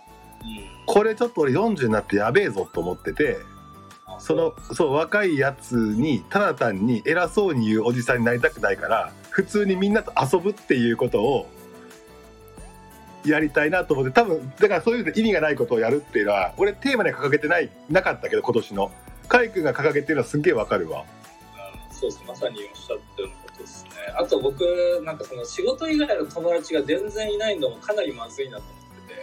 [0.87, 3.39] これちょっと俺40になってやべえぞと思ってて
[4.07, 11.51] あそのそう若いやつにただ単に偉そうに言うおじさんになりたくないから普通にみんなと遊ぶっていうことを
[13.25, 18.93] やりたいなと思って多分だからそういう意味がないことをやるっていうのは俺テーマには掲げてないなかったけど今年の。
[19.29, 21.01] カイ君が掲げてるのはすっげえわかるわ。
[21.01, 23.91] うんそうですまさにおっしゃったようなことですね。
[24.17, 24.65] あと僕
[25.05, 28.65] なんかその仕事以外の友達が全然いないのもかなりまずいなと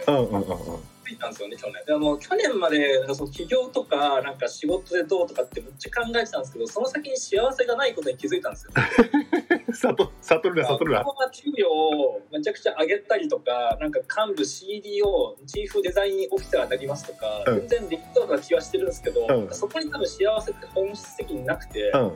[0.08, 0.36] 思ってて。
[0.36, 1.84] うんうんうんうんついたんですよね去年。
[1.86, 8.72] でも去年までその起業とかなんか仕事でどうとかってめっちゃ考えてたんですけどその先に幸せがないことに気づいたんですよ。
[9.74, 11.04] 悟るな悟るな。
[11.32, 17.68] 給料をめちゃくちゃ上げたりとかなんか幹部 CDO チーフデザインオフィサーになりますとか、うん。
[17.68, 19.28] 全然できそうな気はしてるんですけど、ん。
[19.28, 22.12] なんかそこに多分幸せって本質的になくて、うん。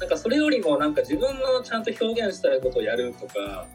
[0.00, 3.66] なんかそれよりもなんか自分のちゃんと表現したいことをやるとか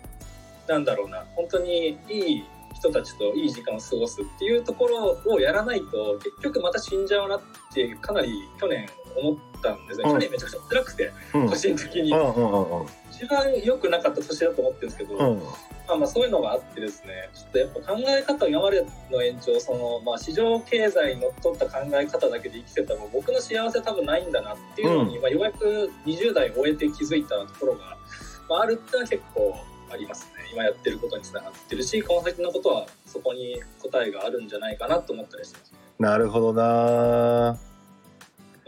[0.68, 2.44] なんだろうな本当にいい
[2.82, 10.12] 人たちといい時間を過ごすっていうところをやらないと結局また死んじゃうなってかなり去年思ったんですね、うん。
[10.14, 11.50] 去年めちゃくちゃ辛くてうん。
[11.50, 12.08] 個人的に、
[13.12, 15.44] 一番良くなかった年だと思ってるんですけど、うん。
[15.88, 27.98] まあ、まあそういうのがあってですねちょっとやっぱ考え方今までの延長その、まあ、市場経済にのっとった考え方だけで生きてたら僕の幸せ多分ないんだなっていうのに、まあ、ようやく20代終えて気づいたところが、
[28.50, 29.56] まあ、あるっていうのは結構
[29.92, 30.26] あります。
[30.26, 36.64] ね今やってることにつながってるしこの先のことはそこに答えがあるんじゃないかなと思ったりしてます、ねなるほどな。
[36.64, 37.50] ま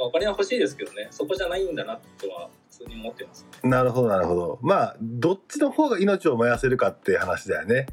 [0.05, 3.69] あ、お金は欲しいですけどねそこじゃないんだなとは普通に思ってますね。
[3.69, 4.59] なるほどなるほど。
[4.61, 7.87] まあどっちの方が命を燃やせるかって話だよね。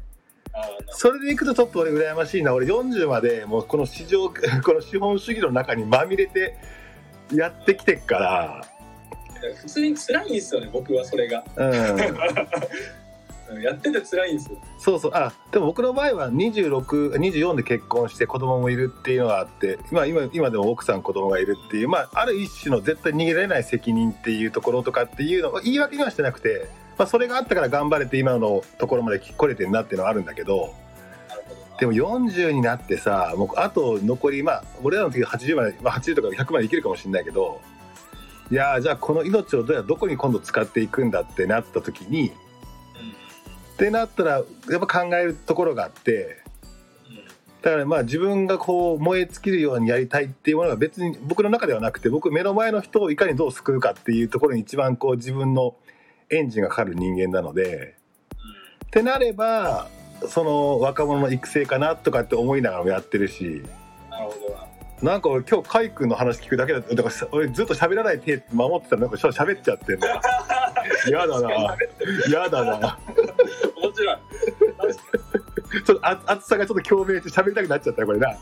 [0.89, 2.53] それでいくとちょっと俺羨ましいな。
[2.53, 4.35] 俺40までもうこの市場 こ
[4.73, 6.55] の資本主義の中にまみれて
[7.33, 8.63] やってきてっか
[9.55, 11.43] 普通に辛いんですよね僕はそれが、
[13.59, 14.57] やってて辛いんですよ。
[14.77, 15.11] そうそう。
[15.13, 30.73] あでも僕の場合は2624で結婚して子供もいるっていうのがあって、まあ、今今でも奥さん子供がいるっていう、まあ、ある一種の絶対逃げられない責任っていうところとかっていうのを言い訳にはしてなくて、まあ、それがあったから頑張れて今のところまで来れてるなっていうのはあるんだけど
[31.79, 37.59] でも40になってさもうあと残りまあ俺らの時80まで、まあ、80とか100までいけるかもしれないけど
[38.51, 42.33] いやじゃあこの命をどうやどこに今度使っていくんだってなった時に
[43.73, 46.41] ってなったらやっぱ考えるところがあって
[47.61, 55.75] だからまあ自分がこう燃え尽きるようにやりたいっていうものが別に僕の中ではなくて僕目の前の人をいかにどう救うかっていうところに一番こう自分の
[56.29, 57.95] エンジンがかかる人間なので
[58.85, 59.87] ってなれば
[60.27, 63.63] その若者の育成かなとかって思いながらもやってるし
[64.09, 64.70] なるほど
[65.01, 70.21] ななんか俺今日カイ君の話聞くだけだだからさ俺ずっと喋らない手守ってたらなんかちょっと喋っちゃってんだ
[71.09, 71.49] やだな。
[72.29, 72.99] やだな。
[73.81, 74.17] 面白い。
[75.85, 78.27] ちょっとあ熱さがちょっと共鳴して喋りたくなっちゃったよこれな。
[78.29, 78.37] にい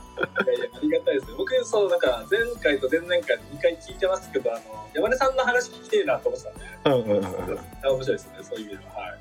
[0.48, 4.62] やいやありがたいです僕そうなんか前回と前々回2回聞いてますけどあの
[4.94, 7.06] 山根さんの話聞きてえなと思ってたんで。
[7.08, 7.60] うんうんうん
[7.92, 8.38] 面白いですね。
[8.42, 9.02] そういう意味では。
[9.02, 9.20] はい。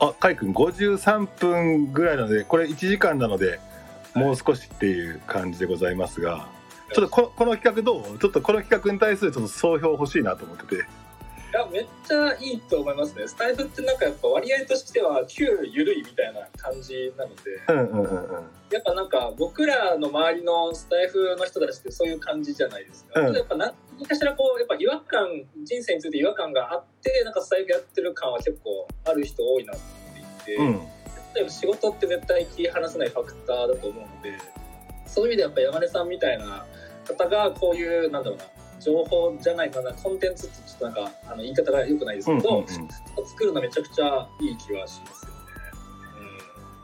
[0.00, 3.60] あ、カイ君53分ぐらいなので、これ1時間なので、
[4.14, 6.48] もう少しっていう感じでございますが、
[6.92, 8.18] ちょっとここの企画どう？
[8.18, 10.74] ちょっとこの企画に対するちょっと総評欲しいなと思ってて。
[10.76, 18.44] いやめっちゃいいと思いますねスタイフってなんかやっぱ割合としては急緩いみたいな感じなのでうんうんうんうん。
[18.72, 23.72] やっぱなんか僕らの周りのスタイフの人たちってそういう感じじゃないですか、うんやっぱ何
[24.04, 25.28] かしらこうやっぱ違和感
[25.62, 29.82] 人生について違和感があってなんかスタイフやってる感は結構ある人多いなって
[30.16, 30.72] 言っていて、うん。
[31.36, 34.36] 例えば仕事って絶対切り離せないファクターだと思うので
[35.06, 36.66] そういう意味でやっぱ山根さんみたいな
[37.04, 38.44] 方がこういうなんだろうな
[38.80, 42.64] 情報じゃないかなコンテンツってちょっとなんかあの言い方が良くないですうんうんけど、
[43.26, 45.36] 作るのめちゃくちゃいい気はしますよね。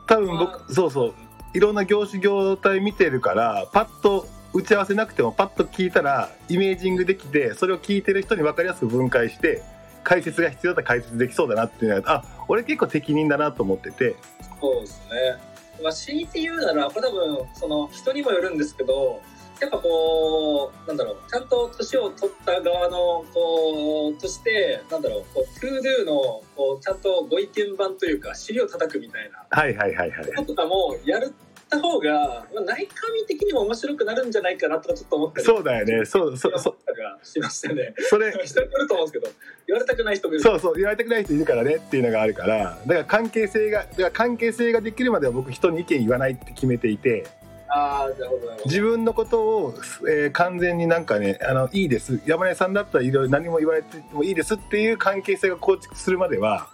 [0.07, 1.13] 多分僕そうそう
[1.53, 9.61] いろんな業種業態見てるからパッと打ち合わせなくてもパッと聞いたらイメージングできてそれを聞いてる人に分かりやすく分解して
[10.03, 14.15] 解説が必要だったら解説できそうだなっていうのはあ俺結構適任だなと思ってて
[14.59, 15.51] そうですね。
[15.81, 19.21] まあ、強いて言うなら、これ多分、その人にもよるんですけど、
[19.61, 26.13] やっぱこう、なんだろう、ちゃんと年を取った側の、こう、として、なんだろう、こう、 to do の、
[26.55, 31.21] こう、ちゃんとご意見番というか、尻を叩くみたいなはいはいはいはいこととかもやっ
[31.69, 37.93] た方が、まあ、内観的にも面白くなるんじゃないかなとかちょっと思ったりそうだよねそうそうそ思ったりはしましたね。
[38.09, 39.33] それ人によると思うんですけど、
[39.67, 40.43] 言われたくない人もいる。
[40.43, 47.25] そうそう言われたくない人いるからねっていうのがあるからだから関係性がだから関係性ができるまでは僕人に意見言わないって決めていて
[47.73, 48.51] ああ、なるほど。
[48.65, 49.73] 自分のことを、
[50.09, 56.67] えー完全になんかねあのいいです山根さんだったらいろいろ何も言われてもいいですっていう関係性が構築するまでは、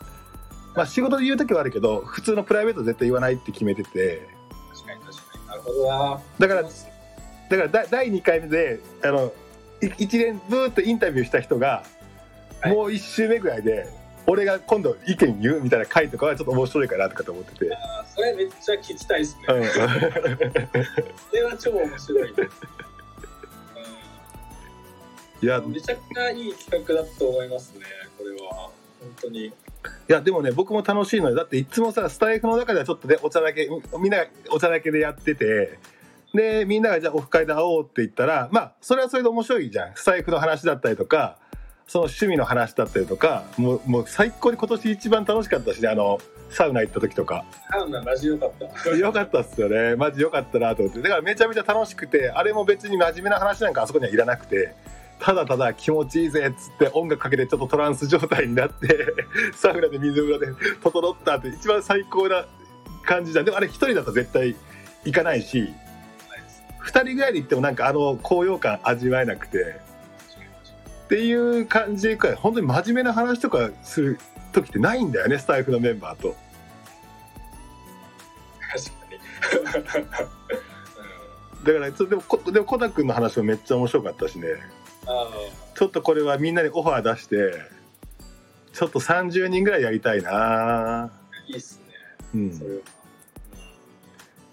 [0.76, 4.28] まあ、仕事で言う時はあるけど普通のプライベートは絶対言わないって決めてて
[4.74, 5.48] 確かに確かに。
[5.48, 6.22] なるほどな。
[6.39, 9.34] だからだからだ第2回目であの
[9.82, 11.84] い一連ずーっとインタビューした人が、
[12.62, 13.88] はいもう1周目ぐらいで
[14.30, 17.76] 俺が今度意見言うみたいな回とかはちょっと面白いかなとかと思ってて。
[17.76, 19.46] あーそれめっちゃ聞きたいですね。
[19.50, 19.80] うんそ
[21.34, 22.34] れは超面白い。
[25.40, 27.86] いやうん、めちゃくちゃいい企画だと思いますね、
[28.18, 28.70] これは。
[29.00, 29.46] 本当に。
[29.46, 29.54] い
[30.08, 33.70] やでもね僕も楽しいのよだっていつもさスタイフの中ではちょっとねお茶だけ
[34.00, 35.80] みんながお茶だけでやってて
[36.34, 41.38] でみんながじゃあオフ会で会おうって言ったらまあそれはそれで面白いじゃんスタイフの話だったりとか
[41.88, 46.20] その趣味の話だったりとかもうもう最高に今年一番楽しかったしねあの
[46.50, 47.44] サウナ行った時とか。
[47.72, 48.52] サウナマジ良かっ
[48.84, 48.90] た。
[48.96, 49.96] よかったっすよね。
[49.96, 51.02] マジよかったなと思って。
[51.02, 54.74] だからめちゃめちゃ楽しくてあれも別に真面目な話なんかあそこにはいらなくて
[55.20, 59.14] ただただ気持ちいいぜっつって音楽かけてちょっとトランス状態になって
[59.54, 60.48] サウナで水風呂で
[60.82, 62.46] 整ったって一番最高な
[63.06, 63.46] 感じじゃん。
[63.46, 64.56] でもあれ一人だと絶対
[65.04, 65.74] 行かないし
[66.80, 69.80] 二人ぐらいで行ってもなんかあの高揚感味わえなくて
[71.08, 74.20] っていう感じでか本当に真面目な話とかする
[74.51, 76.36] 時ってないんだよねスタイフのメンバーと。
[78.70, 80.18] 確かに。
[81.64, 84.47] だからでもこでもコタ君の話もめっちゃ面白かったしね
[85.05, 85.30] あ
[85.76, 87.53] ちょっとこれはみんなにオファー出して
[88.74, 91.10] ちょっと30人ぐらいやりたいなあ、
[91.47, 91.80] いいっす
[92.34, 92.51] うね。
[92.51, 92.82] そんれは。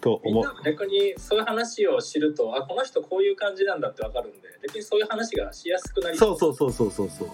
[0.05, 0.45] と思う。
[0.63, 6.39] 逆にそういう話を知ると、あ、この人こういう感じなんだってわかるんで、逆にそういう話がしやすくなりそう。
[6.39, 7.29] そうそうそうそうそう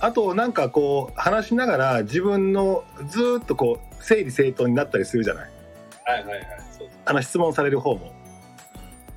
[0.00, 5.50] あとなんかこう話しながら自分のずーっとこう整理整頓になったりするじゃない。
[6.04, 6.46] はいはいはい。
[6.76, 8.12] そうあの質問される方も。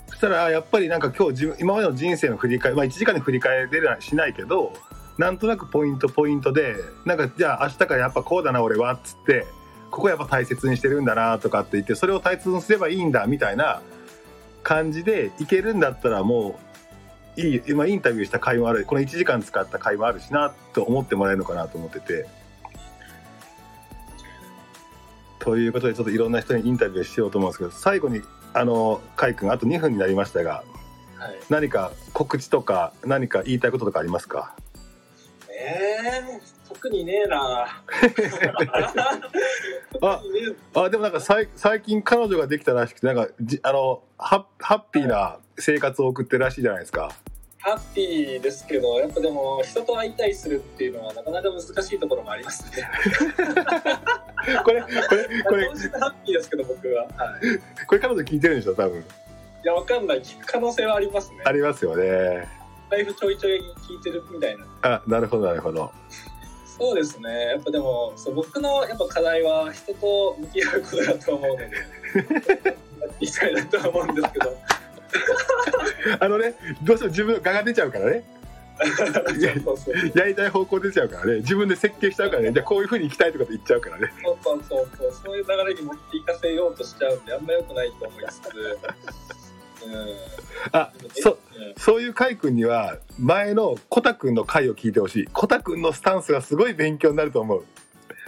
[0.09, 4.73] そしたらあやっぱりなんか今日自分今までの人生の振り返りまあ1時間で振り返れはしないけど
[5.17, 6.75] なんとなくポイントポイントで
[7.05, 9.45] なんかじゃあ明日からやっぱこうだな俺はっつって
[9.91, 13.81] ここやっぱ大切にしてるんだなとかって言ってそれを大切にすればいいんだみたいな
[14.63, 16.59] 感じでいけるんだったらも
[17.37, 22.27] ういい今インタビューした回もあるこの1時間使った回もあるしなと思ってもらえるのかなと思ってて。
[25.39, 28.21] ということでちょっといろんな人にインタビューしようと思うんですけど最後に
[28.53, 30.63] あの海君あと2分になりましたが
[31.17, 31.39] はい。
[31.49, 34.55] 何か告知とか何か言いたいこととかありますか？
[35.49, 36.56] えー、
[36.87, 37.67] 特にねえな
[40.01, 40.21] あ
[40.73, 47.11] あでもなんかさい最近彼女ができたらしくてなんかじあのハッハッピーな生活を送ってるらしいじゃないですか。
[47.59, 52.87] ハッピーですけど、やっぱでも人と会いたりするっていうのはなかなか難しいところもありますね。
[54.63, 57.03] これこれこれハッピーですけど僕は。
[57.03, 57.85] はい。
[57.87, 59.03] これ彼女聞いてるんでしょ多分い
[59.63, 60.21] や、わかんない。
[60.21, 61.41] 聞く可能性はありますね。
[61.43, 62.47] ありますよね。
[62.89, 63.59] ライフちょいちょい
[63.89, 64.65] 聞いてるみたいな。
[64.83, 65.91] あなるほどなるほど。
[66.79, 67.29] そうですね。
[67.53, 74.57] やっぱでも、そう僕のやっぱ課題は人と向き合うことだと思うので、やっていきたいなとは思うんですけど。
[76.19, 78.23] あのねどうしても自分の我が出ちゃうからね
[80.15, 84.13] やりたい方向出ちゃうからね自分で設計しちゃうからねじゃあこういうふうに行きたいとかって言っちゃうからね。
[84.23, 89.56] そうそうそうそうそういう流れに持っていかせようとしちゃうんであんま良くないと思いつつ、うん、
[90.71, 91.37] あそうん
[91.77, 95.27] そういう海君には前のコタ君の回を聞いてほしい。
[95.27, 97.65] コタ君のスタンスがすごい勉強になると思う。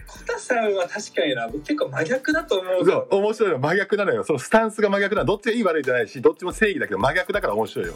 [0.08, 1.48] 小田さんは確かにな。
[1.48, 3.60] 僕結構真逆だと思うそう面白いの。
[3.60, 4.24] 真逆なのよ。
[4.24, 5.28] そのスタンスが真逆なの。
[5.28, 7.94] どっちがいい悪いじゃないしどっちも正義だけど真逆だから面白いよ。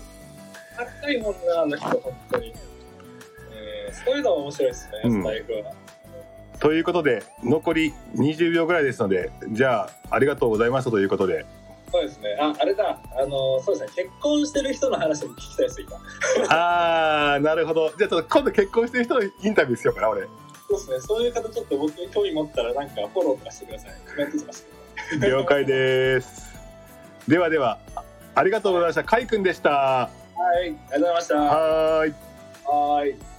[1.01, 2.53] 高いもんなあの人本当に、
[3.51, 5.21] えーそういうのも面白いですね、うん。
[5.21, 5.73] スタイフは。
[6.59, 11.45] ということで残り20秒ぐらいですのでじゃあありがとうございましたということで
[11.93, 12.35] そうですね。
[12.39, 12.99] ああれだ。
[13.15, 14.03] あのそうですね。
[14.03, 15.99] 結婚してる人の話も聞きたいです今。
[16.49, 17.93] あーなるほど。
[17.95, 20.21] じゃあちょっと今度結婚してる人のインタビューしようかな俺。
[20.23, 20.27] そ
[20.69, 20.99] うですね。
[21.01, 23.91] そういう方ちょっと僕に興味持ったらなんかフォローとかしてください。
[24.09, 25.29] コメントとかしてください。
[25.29, 26.51] 了解です。
[27.27, 27.77] ではでは
[28.33, 29.03] ありがとうございました。
[29.03, 29.69] かいくんでした。
[29.69, 30.09] はい、
[30.57, 31.35] ありがとうございました。
[31.35, 32.13] はーい。
[32.65, 33.32] はーい。